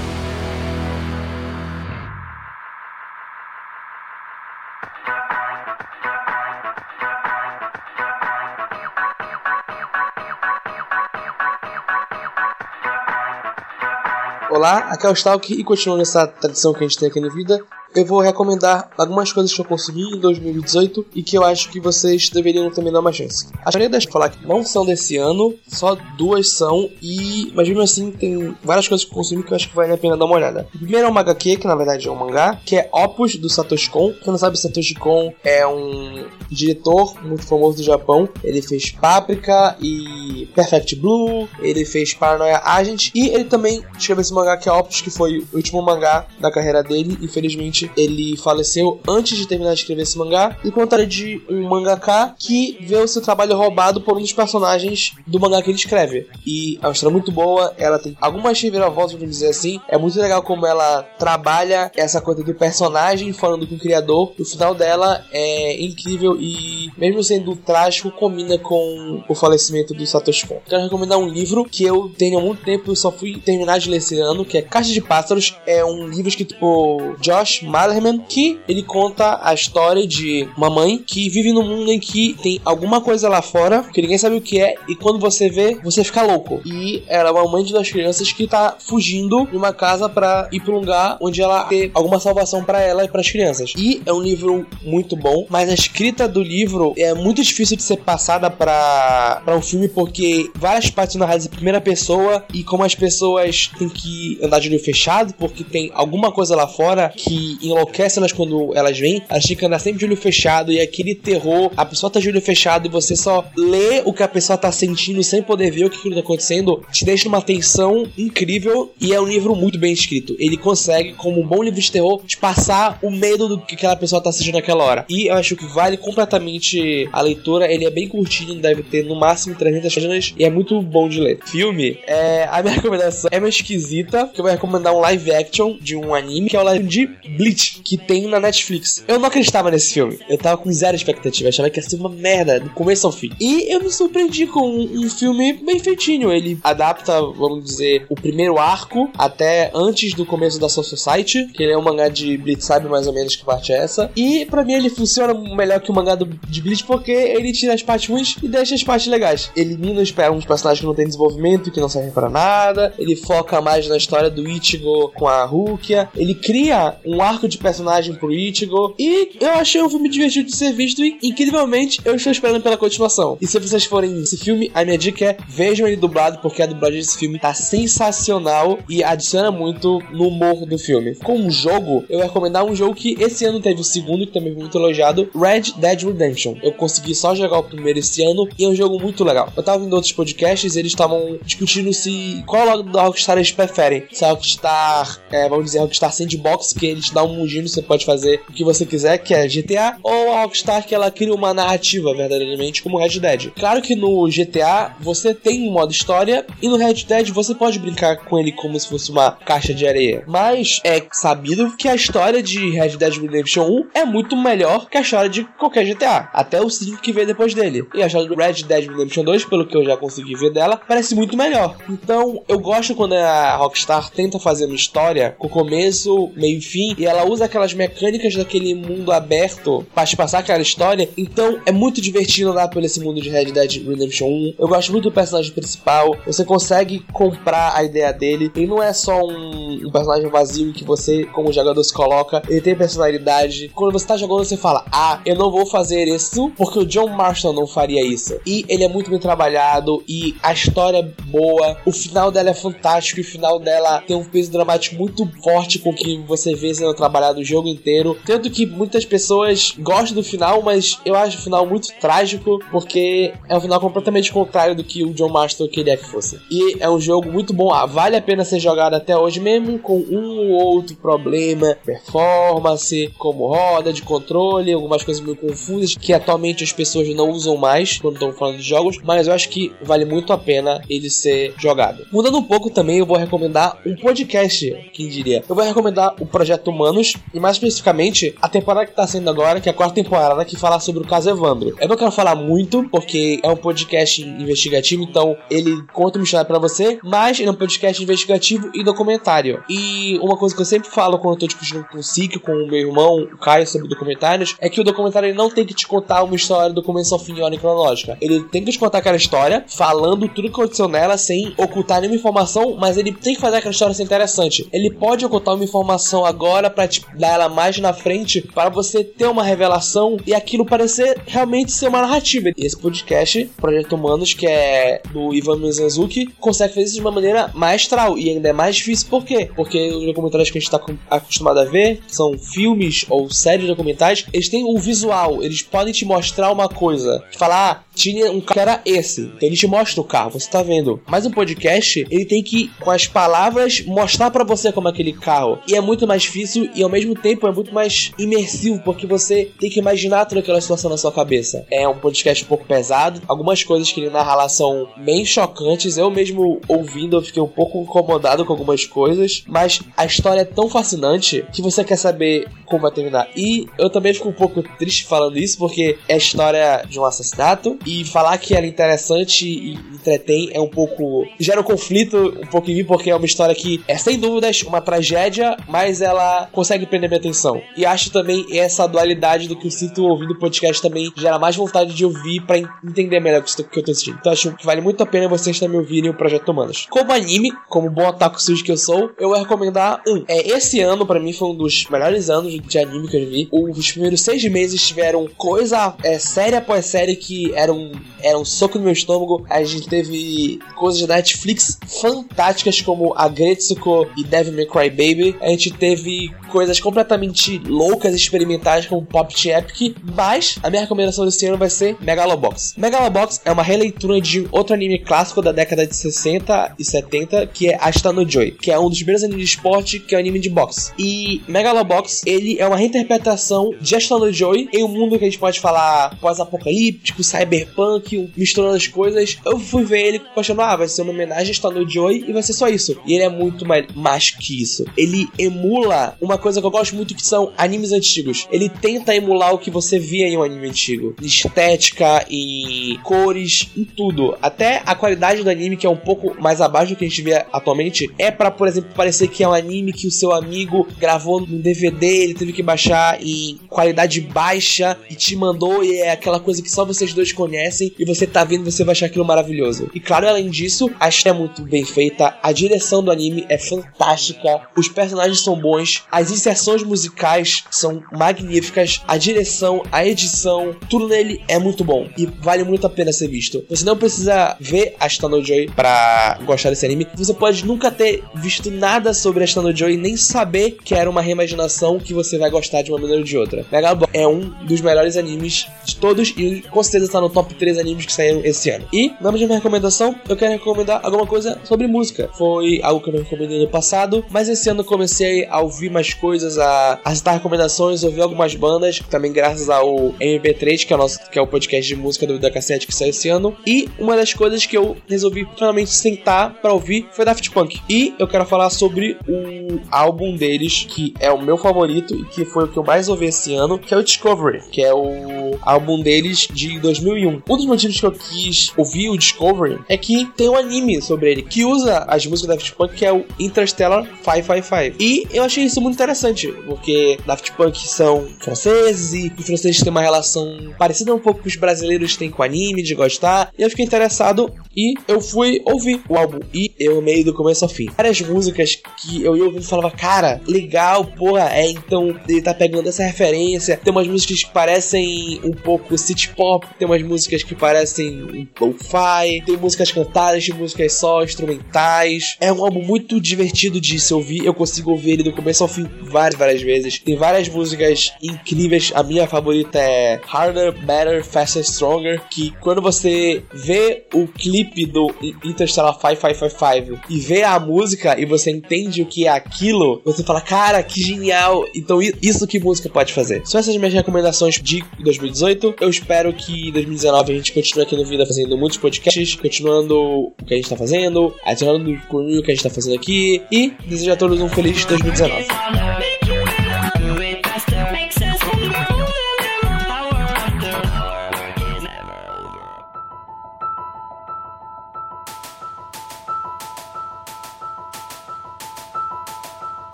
[14.61, 17.31] Olá, aqui é o Stalk e continuando essa tradição que a gente tem aqui na
[17.31, 17.65] vida,
[17.95, 21.81] eu vou recomendar algumas coisas que eu consegui em 2018 e que eu acho que
[21.81, 23.49] vocês deveriam também dar uma chance.
[23.65, 27.83] A maioria das falar que não são desse ano, só duas são, e mas mesmo
[27.83, 30.25] assim tem várias coisas que eu consumi que eu acho que vale a pena dar
[30.25, 30.69] uma olhada.
[30.75, 33.49] O primeiro é um HQ, que na verdade é um mangá, que é Opus do
[33.49, 34.13] Satoshi Kon.
[34.13, 38.29] Quem não sabe, Satoshi Kon é um diretor muito famoso do Japão.
[38.43, 44.33] Ele fez Paprika e Perfect Blue, ele fez Paranoia Agent e ele também escreveu esse
[44.33, 47.19] mangá que é Opus, que foi o último mangá da carreira dele.
[47.23, 50.57] Infelizmente, ele faleceu antes de terminar de escrever esse mangá.
[50.65, 55.15] E conta de um mangaka que vê o seu trabalho roubado por um dos personagens
[55.27, 56.27] do mangá que ele escreve.
[56.47, 59.81] E é uma história muito boa, ela tem algumas reviravoltas, vamos dizer assim.
[59.89, 64.33] É muito legal como ela trabalha essa coisa do personagem falando com o criador.
[64.39, 70.47] O final dela é incrível e, mesmo sendo trágico, combina com o falecimento do Satoshi
[70.47, 70.61] Kon.
[70.67, 73.89] Quero recomendar um livro que eu tenho há muito tempo e só fui terminar de
[73.89, 75.57] ler esse ano, que é Caixa de Pássaros.
[75.67, 80.99] É um livro escrito por Josh Malerman, que ele conta a história de uma mãe
[80.99, 84.41] que vive num mundo em que tem alguma coisa lá fora que ninguém sabe o
[84.41, 86.61] que é e quando você vê, você fica louco.
[86.65, 90.49] E ela é uma mãe de duas crianças que tá fugindo de uma casa para
[90.53, 93.73] ir pra um lugar onde ela tem alguma salvação para ela e para as crianças.
[93.77, 97.83] E é um livro muito bom, mas a escrita do livro é muito difícil de
[97.83, 102.95] ser passada para um filme porque várias partes narradas em primeira pessoa e como as
[102.95, 108.19] pessoas têm que andar de olho fechado porque tem alguma coisa lá fora que enlouquece
[108.19, 111.85] elas quando elas vêm, elas que andar sempre de olho fechado e aquele terror, a
[111.85, 115.23] pessoa tá de olho fechado e você só lê o que a pessoa tá sentindo
[115.23, 119.27] sem poder ver o que, tá acontecendo, te deixa numa tensão incrível e é um
[119.27, 120.37] livro muito bem escrito.
[120.39, 123.97] Ele consegue, como um bom livro de terror, te passar o medo do que aquela
[123.97, 125.05] pessoa tá sentindo naquela hora.
[125.09, 127.71] E eu acho que vale completamente a leitura.
[127.71, 131.21] Ele é bem curtinho, deve ter no máximo 300 páginas e é muito bom de
[131.21, 131.41] ler.
[131.45, 135.77] Filme, é, a minha recomendação é meio esquisita, que eu vou recomendar um live action
[135.81, 139.05] de um anime, que é o live de Bleach, que tem na Netflix.
[139.07, 140.19] Eu não acreditava nesse filme.
[140.29, 143.31] Eu tava com zero expectativa, achava que ia ser uma merda do começo ao fim.
[143.41, 146.33] E eu me surpreendi com um, filme bem feitinho.
[146.33, 151.63] Ele adapta, vamos dizer, o primeiro arco até antes do começo da Soul Society, que
[151.63, 154.11] ele é um mangá de Bleach, sabe mais ou menos que parte é essa.
[154.17, 157.83] E para mim ele funciona melhor que o mangá de Bleach porque ele tira as
[157.83, 159.51] partes ruins e deixa as partes legais.
[159.57, 162.93] Elimina os, uns personagens que não tem desenvolvimento, que não servem para nada.
[162.99, 166.09] Ele foca mais na história do Ichigo com a Rukia.
[166.15, 168.95] Ele cria um arco de personagem pro Ichigo.
[168.99, 172.77] E eu achei um filme divertido de ser visto e, incrivelmente, eu estou esperando pela
[172.77, 173.39] continuação.
[173.41, 176.67] E se vocês forem nesse filme, a minha dica é vejam ele dublado, porque a
[176.67, 181.15] dublagem desse filme tá sensacional e adiciona muito no humor do filme.
[181.17, 184.53] Com um jogo, eu recomendar um jogo que esse ano teve o segundo, que também
[184.53, 186.57] foi muito elogiado, Red Dead Redemption.
[186.63, 189.53] Eu consegui só jogar o primeiro esse ano e é um jogo muito legal.
[189.57, 194.05] Eu tava vendo outros podcasts eles estavam discutindo se qual logo da Rockstar eles preferem.
[194.13, 198.41] Se a Rockstar, é, vamos dizer, Rockstar Sandbox, que eles dão mundinho, você pode fazer
[198.49, 202.15] o que você quiser, que é GTA, ou a Rockstar que ela cria uma narrativa
[202.15, 203.51] verdadeiramente como Red Dead.
[203.59, 207.79] Claro que no GTA você tem um modo história e no Red Dead você pode
[207.79, 210.25] brincar com ele como se fosse uma caixa de areia.
[210.27, 214.99] Mas é sabido que a história de Red Dead Redemption 1 é muito melhor que
[214.99, 217.87] a história de qualquer GTA, até o 5 que veio depois dele.
[217.95, 220.81] E a história do Red Dead Redemption 2, pelo que eu já consegui ver dela,
[220.89, 221.77] parece muito melhor.
[221.89, 226.95] Então eu gosto quando a Rockstar tenta fazer uma história com começo, meio e fim,
[226.99, 231.09] e ela usa aquelas mecânicas daquele mundo aberto para te passar aquela história.
[231.17, 234.55] Então é muito divertido andar por esse mundo de Red Dead Redemption 1.
[234.59, 236.17] Eu gosto muito do personagem principal.
[236.27, 238.51] Você consegue comprar a ideia dele.
[238.55, 242.43] Ele não é só um, um personagem vazio que você, como jogador, se coloca.
[242.49, 243.71] Ele tem personalidade.
[243.75, 247.09] Quando você tá jogando, você fala: Ah, eu não vou fazer isso porque o John
[247.09, 248.39] Marston não faria isso.
[248.47, 250.03] E ele é muito bem trabalhado.
[250.09, 251.77] E a história é boa.
[251.85, 253.21] O final dela é fantástico.
[253.21, 256.95] E o final dela tem um peso dramático muito forte com que você vê sendo
[257.01, 258.17] trabalhado o jogo inteiro.
[258.27, 263.33] Tanto que muitas pessoas gostam do final, mas eu acho o final muito trágico porque
[263.49, 266.39] é um final completamente contrário do que o John Marston queria que fosse.
[266.51, 269.79] E é um jogo muito bom, ah, vale a pena ser jogado até hoje, mesmo
[269.79, 276.13] com um ou outro problema, performance, como roda de controle, algumas coisas meio confusas que
[276.13, 279.73] atualmente as pessoas não usam mais quando estão falando de jogos, mas eu acho que
[279.83, 282.07] vale muito a pena ele ser jogado.
[282.13, 285.43] Mudando um pouco também, eu vou recomendar um podcast, quem diria.
[285.49, 289.61] Eu vou recomendar o Projeto Humanos e mais especificamente a temporada que tá sendo agora,
[289.61, 291.75] que é a quarta temporada, que fala sobre o caso Evandro.
[291.81, 296.45] Eu não quero falar muito, porque é um podcast investigativo, então ele conta uma história
[296.45, 299.63] pra você, mas é um podcast investigativo e documentário.
[299.69, 302.53] E uma coisa que eu sempre falo quando eu tô discutindo com o Sik, com
[302.53, 305.87] o meu irmão, o Caio, sobre documentários, é que o documentário não tem que te
[305.87, 308.19] contar uma história do começo ao fim em ordem cronológica.
[308.21, 312.19] Ele tem que te contar aquela história, falando tudo que aconteceu nela, sem ocultar nenhuma
[312.19, 314.69] informação, mas ele tem que fazer aquela história ser interessante.
[314.73, 319.05] Ele pode ocultar uma informação agora para te dar ela mais na frente, para você
[319.05, 322.49] ter uma revelação e aquilo parecer realmente ser uma narrativa.
[322.57, 327.11] E esse podcast, Projeto Humanos, que é do Ivan Mizanzuki, consegue fazer isso de uma
[327.11, 329.09] maneira maestral e ainda é mais difícil.
[329.11, 329.51] Por quê?
[329.55, 334.25] Porque os documentários que a gente está acostumado a ver, são filmes ou séries documentais,
[334.33, 337.23] eles têm um visual, eles podem te mostrar uma coisa.
[337.37, 339.21] Falar, ah, tinha um carro que era esse.
[339.23, 341.03] Então ele te mostra o carro, você tá vendo.
[341.07, 345.13] Mas um podcast, ele tem que, com as palavras, mostrar para você como é aquele
[345.13, 345.59] carro.
[345.69, 349.51] E é muito mais difícil e ao mesmo tempo é muito mais imersivo, porque você
[349.59, 351.65] tem que imaginar toda aquela situação na sua cabeça.
[351.71, 353.21] É um podcast um pouco pesado.
[353.27, 355.97] Algumas coisas que ele narra lá são bem chocantes.
[355.97, 359.43] Eu mesmo ouvindo, eu fiquei um pouco incomodado com algumas coisas.
[359.47, 363.29] Mas a história é tão fascinante que você quer saber como vai terminar.
[363.37, 367.05] E eu também fico um pouco triste falando isso, porque é a história de um
[367.05, 367.79] assassinato.
[367.87, 371.27] E falar que ela é interessante e entretém é um pouco.
[371.39, 374.63] gera um conflito um pouco em mim, porque é uma história que é sem dúvidas
[374.63, 377.63] uma tragédia, mas ela consegue prender minha atenção.
[377.75, 381.57] E acho também essa dualidade do que eu sinto ouvindo o podcast também gera mais
[381.57, 384.19] vontade de ouvir para entender melhor o que eu tô assistindo.
[384.21, 386.87] Então acho que vale muito a pena vocês também ouvirem o Projeto Humanos.
[386.91, 390.23] Como anime, como bom otaku sujo que eu sou, eu vou recomendar um.
[390.29, 393.49] É, esse ano para mim foi um dos melhores anos de anime que eu vi.
[393.51, 397.91] Os primeiros seis meses tiveram coisa é, série após série que era um,
[398.23, 399.47] era um soco no meu estômago.
[399.49, 405.37] A gente teve coisas da Netflix fantásticas como a Gretsuko e Devil May Cry Baby.
[405.41, 409.97] A gente teve coisas completamente loucas experimentais como Pop Epic.
[410.15, 412.75] Mas a minha recomendação desse ano vai ser Megalobox.
[412.77, 417.71] Megalobox é uma releitura de outro anime clássico da década de 60 e 70 que
[417.71, 420.21] é Ashita no Joy, que é um dos primeiros animes de esporte que é um
[420.21, 420.93] anime de boxe.
[420.99, 425.29] E Megalobox, ele é uma reinterpretação de Ashita no Joy em um mundo que a
[425.29, 429.39] gente pode falar pós-apocalíptico, cyberpunk, misturando as coisas.
[429.45, 432.33] Eu fui ver ele achando, ah, vai ser uma homenagem a Ashita no Joy e
[432.33, 433.01] vai ser só isso.
[433.07, 434.85] E ele é muito mais, mais que isso.
[434.97, 438.47] Ele emula uma coisa que eu gosto muito que são animes antigos.
[438.51, 441.15] Ele tenta emular o que você via em um anime antigo.
[441.23, 444.37] Estética e cores, em tudo.
[444.43, 447.23] Até a qualidade do anime, que é um pouco mais abaixo do que a gente
[447.23, 450.87] vê atualmente, é para, por exemplo, parecer que é um anime que o seu amigo
[450.99, 456.11] gravou no DVD, ele teve que baixar em qualidade baixa e te mandou, e é
[456.11, 459.25] aquela coisa que só vocês dois conhecem, e você tá vendo, você vai achar aquilo
[459.25, 459.91] maravilhoso.
[459.95, 463.59] E claro, além disso, a história é muito bem feita, a direção do anime é
[463.59, 471.09] fantástica, os personagens são bons, as inserções musicais são magníficas, a direção, a edição, tudo
[471.09, 473.65] nele é muito bom e vale muito a pena ser visto.
[473.69, 477.07] Você não precisa ver a Stano Joy para gostar desse anime.
[477.15, 481.23] Você pode nunca ter visto nada sobre a Stano Joy nem saber que era uma
[481.23, 483.65] reimaginação que você vai gostar de uma maneira ou de outra.
[484.13, 488.07] É um dos melhores animes de todos e com certeza está no top 3 animes
[488.07, 488.87] que saíram esse ano.
[488.93, 492.31] E, na minha recomendação, eu quero recomendar alguma coisa sobre música.
[492.37, 496.10] Foi algo que eu me recomendei no passado, mas esse ano comecei a ouvir mais
[496.15, 500.99] coisas, a, a citar recomendações, ouvir algumas bandas, também graças ao MP3, que é o
[500.99, 503.57] nosso que é o podcast de música do Vida Cassete que saiu esse ano.
[503.67, 507.81] E uma das coisas que eu resolvi finalmente sentar para ouvir foi Daft Punk.
[507.89, 512.45] E eu quero falar sobre o álbum deles, que é o meu favorito e que
[512.45, 515.59] foi o que eu mais ouvi esse ano, que é o Discovery, que é o
[515.63, 517.43] álbum deles de 2001.
[517.49, 521.31] Um dos motivos que eu quis ouvir o Discovery é que tem um anime sobre
[521.31, 524.97] ele que usa as músicas da Daft Punk, que é o Interstellar 555.
[524.99, 529.91] E eu achei isso muito interessante, porque Daft Punk são franceses e os franceses têm
[529.91, 533.53] uma relação parecida um pouco com os brasileiros têm com anime, de gostar.
[533.59, 536.39] E eu fiquei interessado e eu fui ouvir o álbum.
[536.55, 537.91] E eu amei do começo ao fim.
[537.95, 542.55] Várias músicas que eu ia ouvindo e falava, cara, legal, porra, é, então ele tá
[542.55, 543.77] pegando essa referência.
[543.77, 548.47] Tem umas músicas que parecem um pouco city pop, tem umas músicas que parecem um
[548.59, 552.37] lo-fi, tem músicas cantadas, tem músicas só instrumentais.
[552.41, 554.47] É um álbum muito divertido de se ouvir.
[554.47, 556.99] Eu consigo ouvir ele do começo ao fim várias, várias vezes.
[556.99, 558.91] Tem várias músicas incríveis.
[558.95, 562.23] A minha favorita é Harder, Better, Faster, Stronger.
[562.31, 565.15] Que quando você vê o clipe do
[565.45, 570.41] Interstellar 5555 e vê a música e você entende o que é aquilo, você fala,
[570.41, 571.65] cara, que genial.
[571.75, 573.43] Então, isso que música pode fazer.
[573.45, 575.77] São essas minhas recomendações de 2018.
[575.81, 579.97] Eu espero que em 2019 a gente continue aqui no Vida fazendo muitos podcasts, continuando
[579.97, 583.73] o que a gente tá fazendo, adicionando o que a gente tá fazendo aqui e
[583.87, 586.30] desejo a todos um feliz 2019.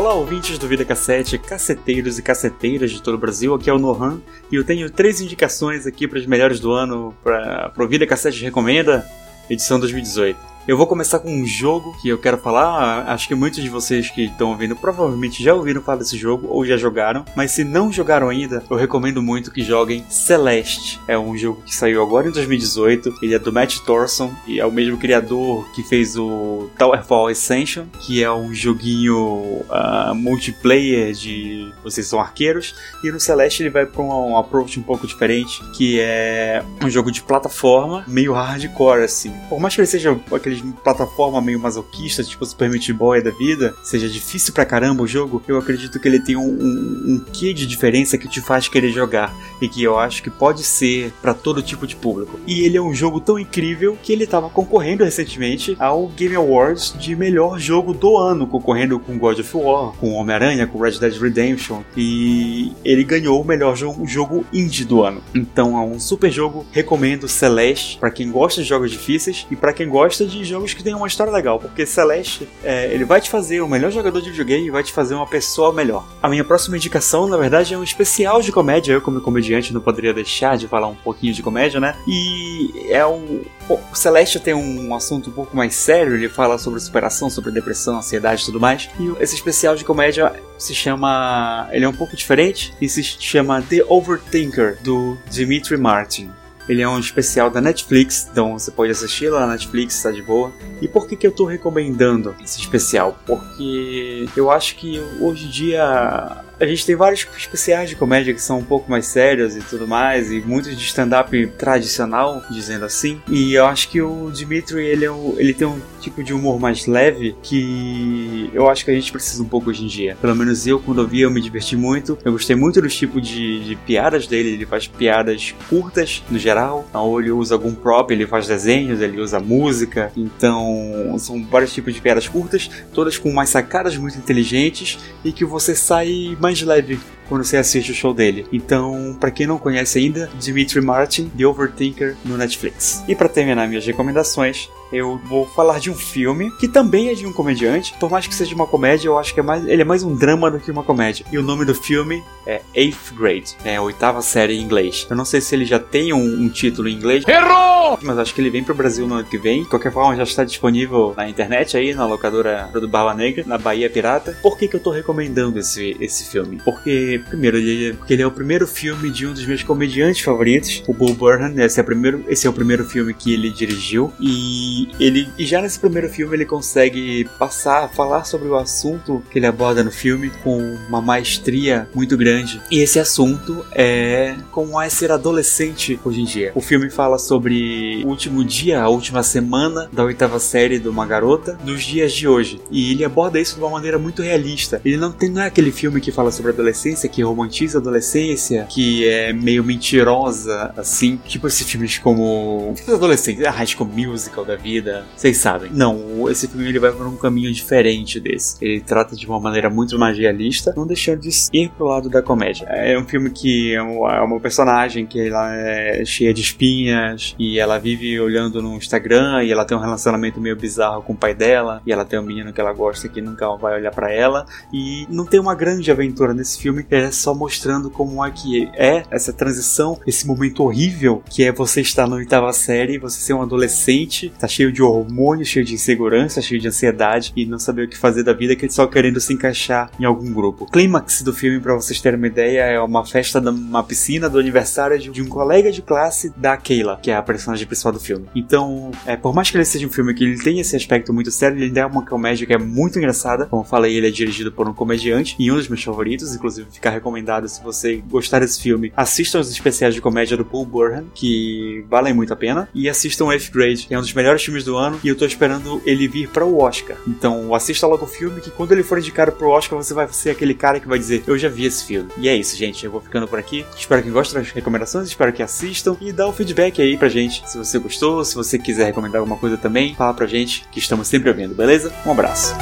[0.00, 3.54] Olá, ouvintes do Vida Cassete, caceteiros e caceteiras de todo o Brasil.
[3.54, 4.18] Aqui é o Nohan
[4.50, 8.42] e eu tenho três indicações aqui para as melhores do ano para o Vida Cassete
[8.42, 9.06] Recomenda,
[9.50, 10.49] edição 2018.
[10.68, 13.08] Eu vou começar com um jogo que eu quero falar.
[13.08, 16.66] Acho que muitos de vocês que estão ouvindo provavelmente já ouviram falar desse jogo ou
[16.66, 21.00] já jogaram, mas se não jogaram ainda, eu recomendo muito que joguem Celeste.
[21.08, 23.14] É um jogo que saiu agora em 2018.
[23.22, 27.86] Ele é do Matt Thorson e é o mesmo criador que fez o Towerfall Ascension,
[27.98, 32.74] que é um joguinho uh, multiplayer de vocês são arqueiros.
[33.02, 37.10] E no Celeste ele vai para um approach um pouco diferente, que é um jogo
[37.10, 39.32] de plataforma meio hardcore assim.
[39.48, 43.30] Por mais que ele seja aquele aqueles plataforma meio masoquista, tipo Super Meat Boy da
[43.30, 47.24] vida, seja difícil pra caramba o jogo, eu acredito que ele tem um, um, um
[47.32, 51.12] quê de diferença que te faz querer jogar e que eu acho que pode ser
[51.22, 52.38] para todo tipo de público.
[52.46, 56.94] E ele é um jogo tão incrível que ele estava concorrendo recentemente ao Game Awards
[56.98, 61.14] de melhor jogo do ano, concorrendo com God of War, com Homem-Aranha, com Red Dead
[61.20, 65.22] Redemption e ele ganhou o melhor jogo, jogo indie do ano.
[65.34, 69.72] Então é um super jogo, recomendo Celeste para quem gosta de jogos difíceis e para
[69.72, 73.20] quem gosta de de jogos que tem uma história legal, porque Celeste, é, ele vai
[73.20, 76.06] te fazer o melhor jogador de videogame e vai te fazer uma pessoa melhor.
[76.22, 78.92] A minha próxima indicação, na verdade, é um especial de comédia.
[78.92, 81.96] Eu, como comediante, não poderia deixar de falar um pouquinho de comédia, né?
[82.06, 83.42] E é um.
[83.68, 87.98] O Celeste tem um assunto um pouco mais sério, ele fala sobre superação, sobre depressão,
[87.98, 88.88] ansiedade e tudo mais.
[88.98, 91.68] E esse especial de comédia se chama.
[91.70, 96.30] Ele é um pouco diferente e se chama The Overthinker, do Dimitri Martin.
[96.70, 100.22] Ele é um especial da Netflix, então você pode assistir lá na Netflix, tá de
[100.22, 100.52] boa.
[100.80, 103.18] E por que, que eu tô recomendando esse especial?
[103.26, 108.42] Porque eu acho que hoje em dia a gente tem vários especiais de comédia que
[108.42, 113.20] são um pouco mais sérios e tudo mais, e muitos de stand-up tradicional, dizendo assim.
[113.28, 116.60] E eu acho que o Dimitri, ele, é um, ele tem um tipo de humor
[116.60, 120.16] mais leve que eu acho que a gente precisa um pouco hoje em dia.
[120.20, 122.18] Pelo menos eu, quando eu vi, eu me diverti muito.
[122.24, 124.50] Eu gostei muito do tipo de, de piadas dele.
[124.50, 126.86] Ele faz piadas curtas, no geral.
[126.92, 130.12] Ou ele usa algum prop, ele faz desenhos, ele usa música.
[130.16, 135.44] Então, são vários tipos de piadas curtas, todas com umas sacadas muito inteligentes e que
[135.44, 136.98] você sai mais mais leve
[137.30, 138.44] quando você assiste o show dele.
[138.52, 143.04] Então, para quem não conhece ainda, Dimitri Martin, The Overthinker no Netflix.
[143.06, 147.24] E para terminar minhas recomendações, eu vou falar de um filme que também é de
[147.24, 147.94] um comediante.
[147.98, 150.14] Por mais que seja uma comédia, eu acho que é mais, ele é mais um
[150.14, 151.24] drama do que uma comédia.
[151.30, 155.06] E o nome do filme é Eighth Grade, é a oitava série em inglês.
[155.08, 157.24] Eu não sei se ele já tem um, um título em inglês.
[157.26, 157.98] Errou!
[158.02, 159.62] Mas acho que ele vem pro Brasil no ano que vem.
[159.62, 163.58] De qualquer forma, já está disponível na internet aí, na locadora do Bala Negra, na
[163.58, 164.36] Bahia Pirata.
[164.42, 166.60] Por que, que eu tô recomendando esse, esse filme?
[166.64, 170.82] Porque, primeiro, ele, porque ele é o primeiro filme de um dos meus comediantes favoritos,
[170.86, 171.52] o Bull Burnham.
[171.58, 174.12] Esse é, o primeiro, esse é o primeiro filme que ele dirigiu.
[174.20, 179.38] E ele e já nesse primeiro filme ele consegue passar, falar sobre o assunto que
[179.38, 182.60] ele aborda no filme com uma maestria muito grande.
[182.70, 186.52] E esse assunto é como é ser adolescente hoje em dia.
[186.54, 191.06] O filme fala sobre o último dia, a última semana da oitava série de uma
[191.06, 192.60] garota nos dias de hoje.
[192.70, 194.80] E ele aborda isso de uma maneira muito realista.
[194.84, 198.66] Ele não tem não é aquele filme que fala sobre adolescência, que romantiza a adolescência,
[198.68, 204.56] que é meio mentirosa assim, tipo esses filmes como adolescente, a High School Musical da
[204.56, 205.70] vida vocês sabem.
[205.72, 208.56] Não, esse filme ele vai por um caminho diferente desse.
[208.60, 212.22] Ele trata de uma maneira muito mais realista, não deixando de ir pro lado da
[212.22, 212.66] comédia.
[212.66, 217.34] É um filme que é uma, é uma personagem que ela é cheia de espinhas
[217.38, 221.16] e ela vive olhando no Instagram e ela tem um relacionamento meio bizarro com o
[221.16, 224.12] pai dela e ela tem um menino que ela gosta que nunca vai olhar para
[224.12, 228.68] ela e não tem uma grande aventura nesse filme, é só mostrando como é que
[228.74, 233.34] é essa transição, esse momento horrível que é você estar na oitava série, você ser
[233.34, 237.86] um adolescente, tá cheio de hormônios, cheio de insegurança, cheio de ansiedade e não saber
[237.86, 240.64] o que fazer da vida, que só querendo se encaixar em algum grupo.
[240.64, 244.38] O clímax do filme, para vocês terem uma ideia, é uma festa numa piscina do
[244.38, 248.26] aniversário de um colega de classe da Keila, que é a personagem principal do filme.
[248.34, 251.30] Então, é, por mais que ele seja um filme que ele tenha esse aspecto muito
[251.30, 253.46] sério, ele ainda é uma comédia que é muito engraçada.
[253.46, 256.68] Como eu falei, ele é dirigido por um comediante e um dos meus favoritos, inclusive
[256.80, 261.04] fica recomendado se você gostar desse filme, assistam os especiais de comédia do Paul Burhan,
[261.14, 264.64] que valem muito a pena, e assistam Eighth Grade, que é um dos melhores filmes
[264.64, 266.96] do ano e eu tô esperando ele vir para o Oscar.
[267.06, 270.30] Então assista logo o filme que quando ele for indicado pro Oscar você vai ser
[270.30, 272.10] aquele cara que vai dizer eu já vi esse filme.
[272.16, 272.84] E é isso, gente.
[272.84, 273.66] Eu vou ficando por aqui.
[273.76, 277.42] Espero que gostem das recomendações, espero que assistam e dá o feedback aí pra gente.
[277.46, 281.08] Se você gostou, se você quiser recomendar alguma coisa também, fala pra gente que estamos
[281.08, 281.92] sempre ouvindo, beleza?
[282.06, 282.54] Um abraço.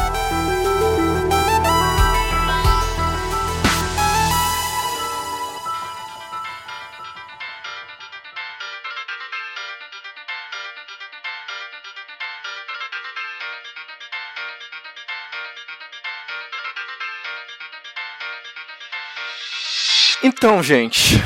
[20.38, 21.20] Então, gente,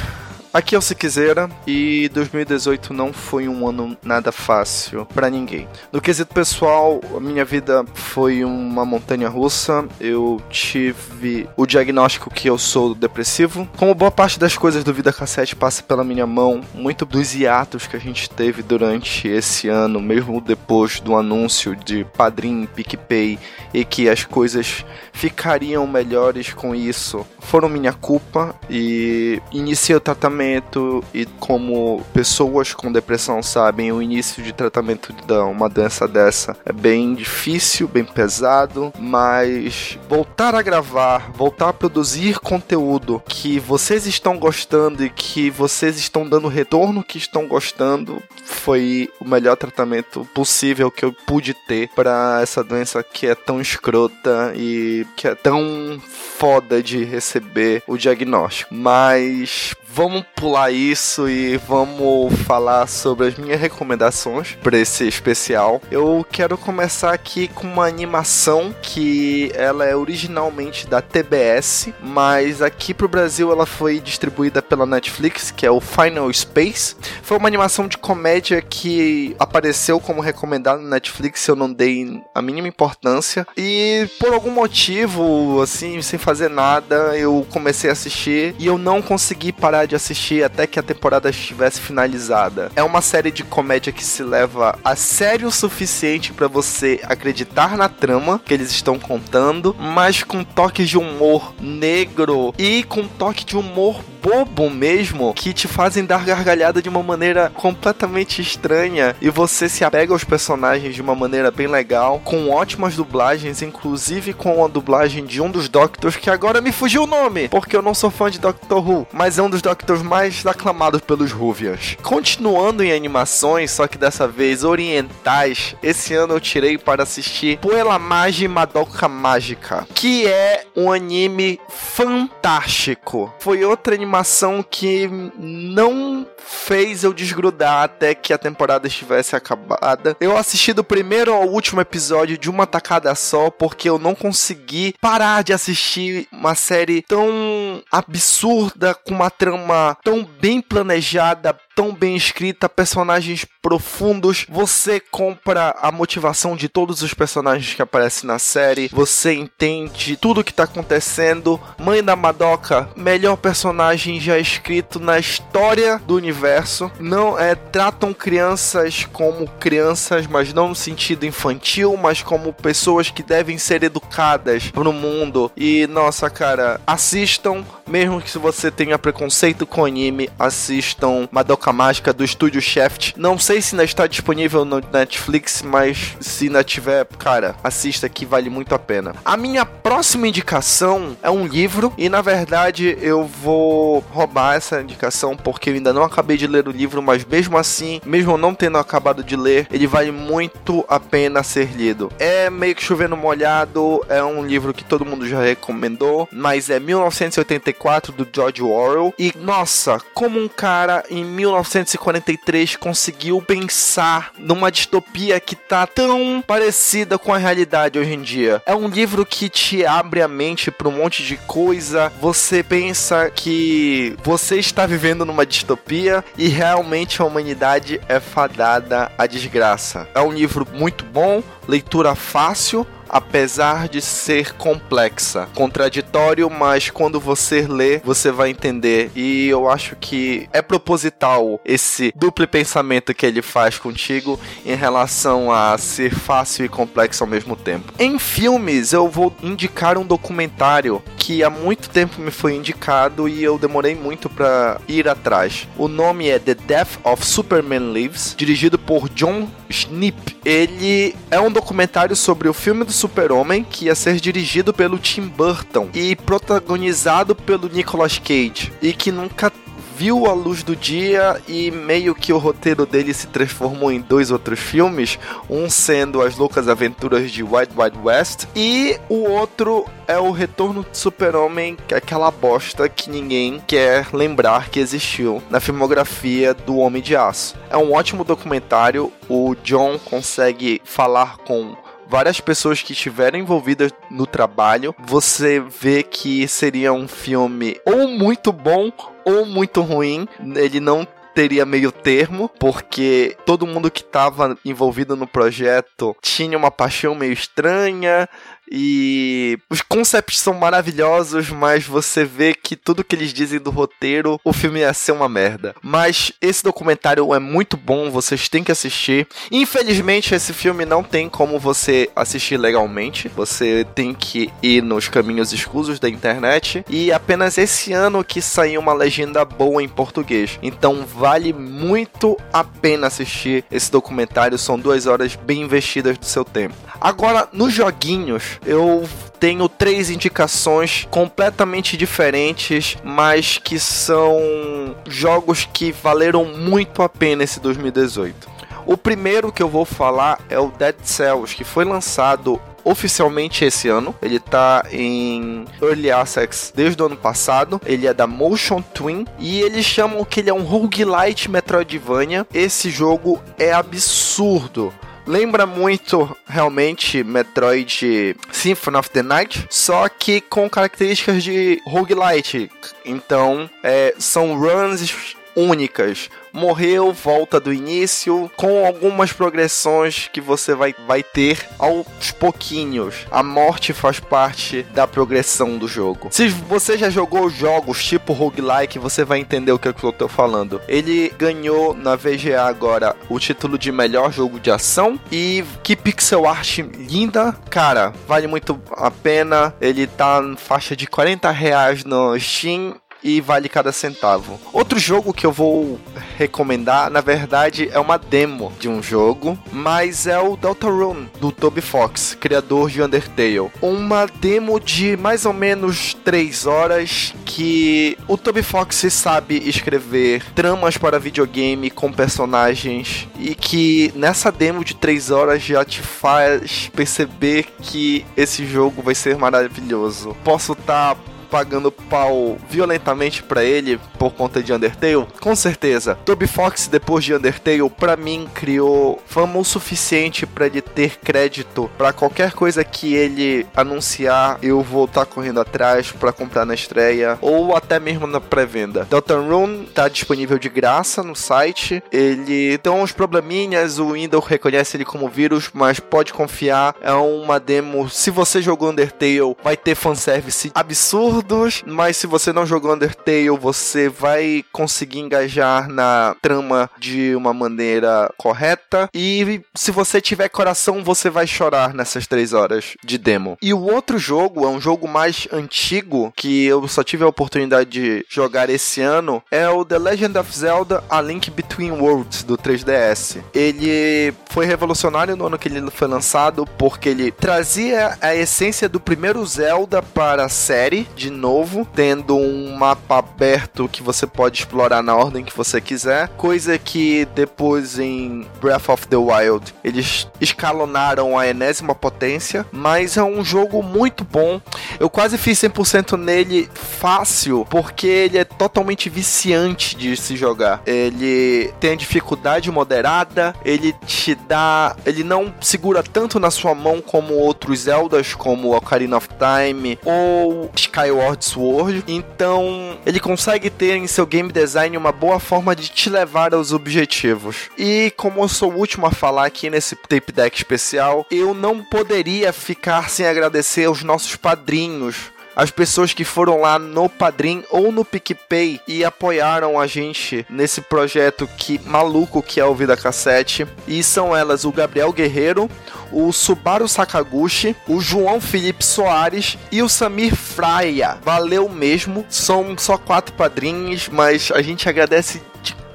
[0.52, 5.66] Aqui é o Siquezeira e 2018 não foi um ano nada fácil para ninguém.
[5.90, 9.88] No quesito pessoal, a minha vida foi uma montanha russa.
[9.98, 13.66] Eu tive o diagnóstico que eu sou depressivo.
[13.78, 17.86] Como boa parte das coisas do Vida Cassete passa pela minha mão, muito dos hiatos
[17.86, 23.38] que a gente teve durante esse ano, mesmo depois do anúncio de Padrim, PicPay
[23.72, 24.84] e que as coisas
[25.14, 32.74] ficariam melhores com isso, foram minha culpa e iniciei o tratamento tratamento e como pessoas
[32.74, 38.04] com depressão sabem, o início de tratamento de uma doença dessa é bem difícil, bem
[38.04, 45.48] pesado, mas voltar a gravar, voltar a produzir conteúdo que vocês estão gostando e que
[45.50, 51.54] vocês estão dando retorno que estão gostando foi o melhor tratamento possível que eu pude
[51.54, 56.00] ter para essa doença que é tão escrota e que é tão
[56.38, 58.74] foda de receber o diagnóstico.
[58.74, 65.82] Mas vamos pular isso e vamos falar sobre as minhas recomendações para esse especial.
[65.90, 72.94] Eu quero começar aqui com uma animação que ela é originalmente da TBS, mas aqui
[72.94, 76.96] pro Brasil ela foi distribuída pela Netflix, que é o Final Space.
[77.22, 82.40] Foi uma animação de comédia que apareceu como recomendado no Netflix, eu não dei a
[82.40, 88.66] mínima importância e por algum motivo, assim, sem fazer nada, eu comecei a assistir e
[88.66, 92.70] eu não consegui parar de assistir até que a temporada estivesse finalizada.
[92.76, 97.76] É uma série de comédia que se leva a sério o suficiente para você acreditar
[97.76, 103.44] na trama que eles estão contando, mas com toques de humor negro e com toque
[103.44, 109.28] de humor bobo mesmo que te fazem dar gargalhada de uma maneira completamente estranha e
[109.28, 114.64] você se apega aos personagens de uma maneira bem legal, com ótimas dublagens, inclusive com
[114.64, 117.94] a dublagem de um dos Doctors que agora me fugiu o nome, porque eu não
[117.94, 121.96] sou fã de Doctor Who, mas é um dos Doctors mais aclamados pelos Ruvians.
[122.02, 127.98] Continuando em animações, só que dessa vez orientais, esse ano eu tirei para assistir Puella
[127.98, 133.32] Magi Madoka Mágica, que é um anime fantástico.
[133.38, 135.08] Foi outra animação que
[135.38, 140.16] não fez eu desgrudar até que a temporada estivesse acabada.
[140.20, 144.94] Eu assisti do primeiro ao último episódio de uma tacada só, porque eu não consegui
[145.00, 152.16] parar de assistir uma série tão absurda, com uma trama tão bem planejada, tão bem
[152.16, 154.46] escrita, personagens profundos.
[154.48, 158.88] Você compra a motivação de todos os personagens que aparecem na série.
[158.92, 161.60] Você entende tudo o que tá acontecendo.
[161.78, 166.90] Mãe da Madoka, melhor personagem já escrito na história do universo.
[166.98, 173.22] Não é tratam crianças como crianças, mas não no sentido infantil, mas como pessoas que
[173.22, 175.50] devem ser educadas pro mundo.
[175.56, 182.14] E nossa, cara, assistam, mesmo que se você tenha preconceito com anime, assistam Madoka Mágica
[182.14, 183.12] do estúdio Shaft.
[183.18, 188.24] Não sei se ainda está disponível no Netflix, mas se ainda tiver, cara, assista que
[188.24, 189.14] vale muito a pena.
[189.22, 195.36] A minha próxima indicação é um livro e na verdade eu vou roubar essa indicação
[195.36, 198.78] porque eu ainda não acabei de ler o livro, mas mesmo assim, mesmo não tendo
[198.78, 202.10] acabado de ler, ele vale muito a pena ser lido.
[202.18, 206.80] É meio que chovendo molhado, é um livro que todo mundo já recomendou, mas é
[206.80, 215.38] 1984 do George Orwell e nossa, como um cara em 1943 conseguiu pensar numa distopia
[215.38, 218.62] que tá tão parecida com a realidade hoje em dia.
[218.66, 222.12] É um livro que te abre a mente para um monte de coisa.
[222.20, 229.26] Você pensa que você está vivendo numa distopia e realmente a humanidade é fadada à
[229.26, 230.08] desgraça.
[230.14, 237.66] É um livro muito bom, leitura fácil, apesar de ser complexa, contraditório, mas quando você
[237.68, 239.10] lê, você vai entender.
[239.14, 245.52] E eu acho que é proposital esse duplo pensamento que ele faz contigo em relação
[245.52, 247.92] a ser fácil e complexo ao mesmo tempo.
[247.98, 253.44] Em filmes, eu vou indicar um documentário que há muito tempo me foi indicado e
[253.44, 255.68] eu demorei muito para ir atrás.
[255.76, 260.36] O nome é The Death of Superman Lives, dirigido por John Schnipp.
[260.44, 265.26] Ele é um documentário sobre o filme do Super-Homem que ia ser dirigido pelo Tim
[265.26, 269.52] Burton e protagonizado pelo Nicolas Cage e que nunca
[269.96, 274.30] viu a luz do dia e meio que o roteiro dele se transformou em dois
[274.30, 275.18] outros filmes,
[275.48, 280.82] um sendo As Loucas Aventuras de Wild Wild West e o outro é o Retorno
[280.82, 286.76] do Super-Homem, que é aquela bosta que ninguém quer lembrar que existiu na filmografia do
[286.76, 287.56] Homem de Aço.
[287.70, 291.76] É um ótimo documentário, o John consegue falar com
[292.12, 298.52] várias pessoas que estiveram envolvidas no trabalho, você vê que seria um filme ou muito
[298.52, 298.92] bom
[299.24, 300.28] ou muito ruim.
[300.54, 306.70] Ele não teria meio termo, porque todo mundo que estava envolvido no projeto tinha uma
[306.70, 308.28] paixão meio estranha,
[308.72, 314.40] e os concepts são maravilhosos, mas você vê que tudo que eles dizem do roteiro,
[314.42, 315.74] o filme ia ser uma merda.
[315.82, 319.28] Mas esse documentário é muito bom, vocês têm que assistir.
[319.50, 323.28] Infelizmente, esse filme não tem como você assistir legalmente.
[323.28, 326.84] Você tem que ir nos caminhos escusos da internet.
[326.88, 330.58] E apenas esse ano que saiu uma legenda boa em português.
[330.62, 334.56] Então vale muito a pena assistir esse documentário.
[334.56, 336.74] São duas horas bem investidas do seu tempo.
[337.00, 339.08] Agora, nos joguinhos, eu
[339.40, 347.58] tenho três indicações completamente diferentes, mas que são jogos que valeram muito a pena esse
[347.60, 348.50] 2018.
[348.86, 353.88] O primeiro que eu vou falar é o Dead Cells, que foi lançado oficialmente esse
[353.88, 354.14] ano.
[354.20, 357.80] Ele tá em Early Access desde o ano passado.
[357.86, 362.46] Ele é da Motion Twin e eles chamam que ele é um roguelite Metroidvania.
[362.52, 364.92] Esse jogo é absurdo.
[365.26, 372.70] Lembra muito realmente Metroid Symphony of the Night, só que com características de roguelite.
[373.04, 376.30] Então, é, são runs únicas.
[376.52, 383.26] Morreu, volta do início, com algumas progressões que você vai, vai ter aos pouquinhos.
[383.30, 386.28] A morte faz parte da progressão do jogo.
[386.30, 390.80] Se você já jogou jogos tipo roguelike, você vai entender o que eu tô falando.
[390.86, 396.46] Ele ganhou na VGA agora o título de melhor jogo de ação e que pixel
[396.46, 397.52] art linda.
[397.70, 399.74] Cara, vale muito a pena.
[399.80, 404.60] Ele tá na faixa de 40 reais no Steam e vale cada centavo.
[404.72, 405.98] Outro jogo que eu vou
[406.36, 411.80] recomendar, na verdade, é uma demo de um jogo, mas é o Deltarune, do Toby
[411.80, 413.70] Fox, criador de Undertale.
[413.80, 420.96] Uma demo de mais ou menos 3 horas que o Toby Fox sabe escrever tramas
[420.96, 427.66] para videogame com personagens e que nessa demo de 3 horas já te faz perceber
[427.80, 430.36] que esse jogo vai ser maravilhoso.
[430.42, 435.26] Posso estar tá pagando pau violentamente para ele por conta de Undertale?
[435.38, 436.18] Com certeza.
[436.24, 441.90] Toby Fox, depois de Undertale, para mim criou fama o suficiente para ele ter crédito
[441.98, 446.72] para qualquer coisa que ele anunciar, eu vou estar tá correndo atrás para comprar na
[446.72, 449.06] estreia ou até mesmo na pré-venda.
[449.10, 452.02] Deltarune tá disponível de graça no site.
[452.10, 457.60] Ele tem uns probleminhas, o Windows reconhece ele como vírus, mas pode confiar, é uma
[457.60, 458.08] demo.
[458.08, 463.50] Se você jogou Undertale, vai ter fanservice absurdo absurdos, mas se você não jogou Undertale,
[463.50, 469.08] você vai conseguir engajar na trama de uma maneira correta.
[469.12, 473.58] E se você tiver coração, você vai chorar nessas três horas de demo.
[473.60, 477.90] E o outro jogo é um jogo mais antigo que eu só tive a oportunidade
[477.90, 479.42] de jogar esse ano.
[479.50, 483.38] É o The Legend of Zelda: A Link Between Worlds do 3DS.
[483.54, 489.00] Ele foi revolucionário no ano que ele foi lançado porque ele trazia a essência do
[489.00, 495.02] primeiro Zelda para a série de novo, tendo um mapa aberto que você pode explorar
[495.02, 501.38] na ordem que você quiser, coisa que depois em Breath of the Wild eles escalonaram
[501.38, 504.60] a enésima potência, mas é um jogo muito bom.
[505.00, 510.82] Eu quase fiz 100% nele fácil, porque ele é totalmente viciante de se jogar.
[510.86, 517.00] Ele tem a dificuldade moderada, ele te dá, ele não segura tanto na sua mão
[517.00, 522.04] como outros Zeldas, como Ocarina of Time ou Skyward Sword.
[522.06, 526.72] Então, ele consegue ter em seu game design uma boa forma de te levar aos
[526.72, 527.70] objetivos.
[527.78, 531.82] E como eu sou o último a falar aqui nesse tape deck especial, eu não
[531.82, 537.92] poderia ficar sem agradecer aos nossos padrinhos as pessoas que foram lá no Padrim ou
[537.92, 543.66] no PicPay e apoiaram a gente nesse projeto que maluco que é o Vida Cassete.
[543.86, 545.70] E são elas o Gabriel Guerreiro,
[546.10, 551.18] o Subaru Sakaguchi, o João Felipe Soares e o Samir Fraia.
[551.22, 552.24] Valeu mesmo.
[552.28, 555.51] São só quatro padrinhos, mas a gente agradece de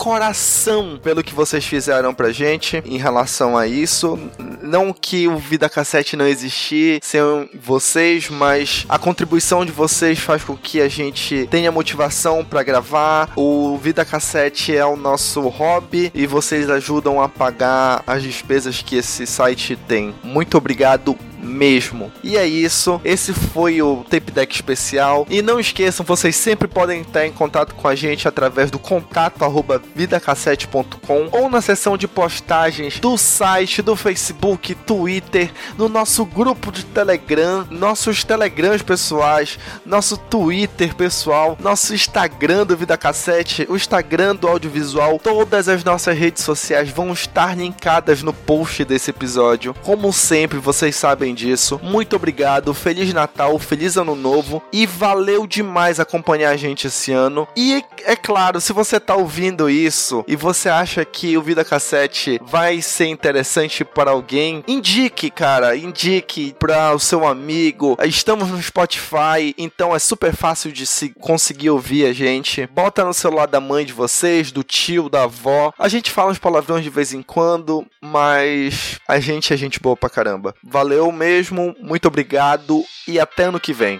[0.07, 4.17] coração pelo que vocês fizeram pra gente em relação a isso.
[4.61, 7.19] Não que o Vida Cassete não existir sem
[7.61, 13.31] vocês, mas a contribuição de vocês faz com que a gente tenha motivação para gravar.
[13.35, 18.95] O Vida Cassete é o nosso hobby e vocês ajudam a pagar as despesas que
[18.95, 20.15] esse site tem.
[20.23, 21.17] Muito obrigado
[21.57, 22.11] mesmo.
[22.23, 23.01] E é isso.
[23.03, 25.25] Esse foi o Tape Deck especial.
[25.29, 29.43] E não esqueçam, vocês sempre podem estar em contato com a gente através do contato
[29.43, 36.71] arroba vidacassete.com ou na seção de postagens do site, do Facebook, Twitter, no nosso grupo
[36.71, 44.35] de Telegram, nossos Telegrams pessoais, nosso Twitter pessoal, nosso Instagram do Vida Cassete, o Instagram
[44.35, 49.73] do audiovisual, todas as nossas redes sociais vão estar linkadas no post desse episódio.
[49.83, 51.79] Como sempre, vocês sabem disso.
[51.81, 57.47] Muito obrigado, Feliz Natal, Feliz Ano Novo e valeu demais acompanhar a gente esse ano.
[57.55, 62.39] E é claro, se você tá ouvindo isso e você acha que o Vida Cassete
[62.43, 67.97] vai ser interessante para alguém, indique, cara, indique para o seu amigo.
[68.03, 72.67] Estamos no Spotify, então é super fácil de se conseguir ouvir a gente.
[72.67, 75.73] Bota no celular da mãe de vocês, do tio, da avó.
[75.79, 79.95] A gente fala uns palavrões de vez em quando, mas a gente é gente boa
[79.95, 80.53] pra caramba.
[80.61, 83.99] Valeu mesmo mesmo, muito obrigado e até ano que vem.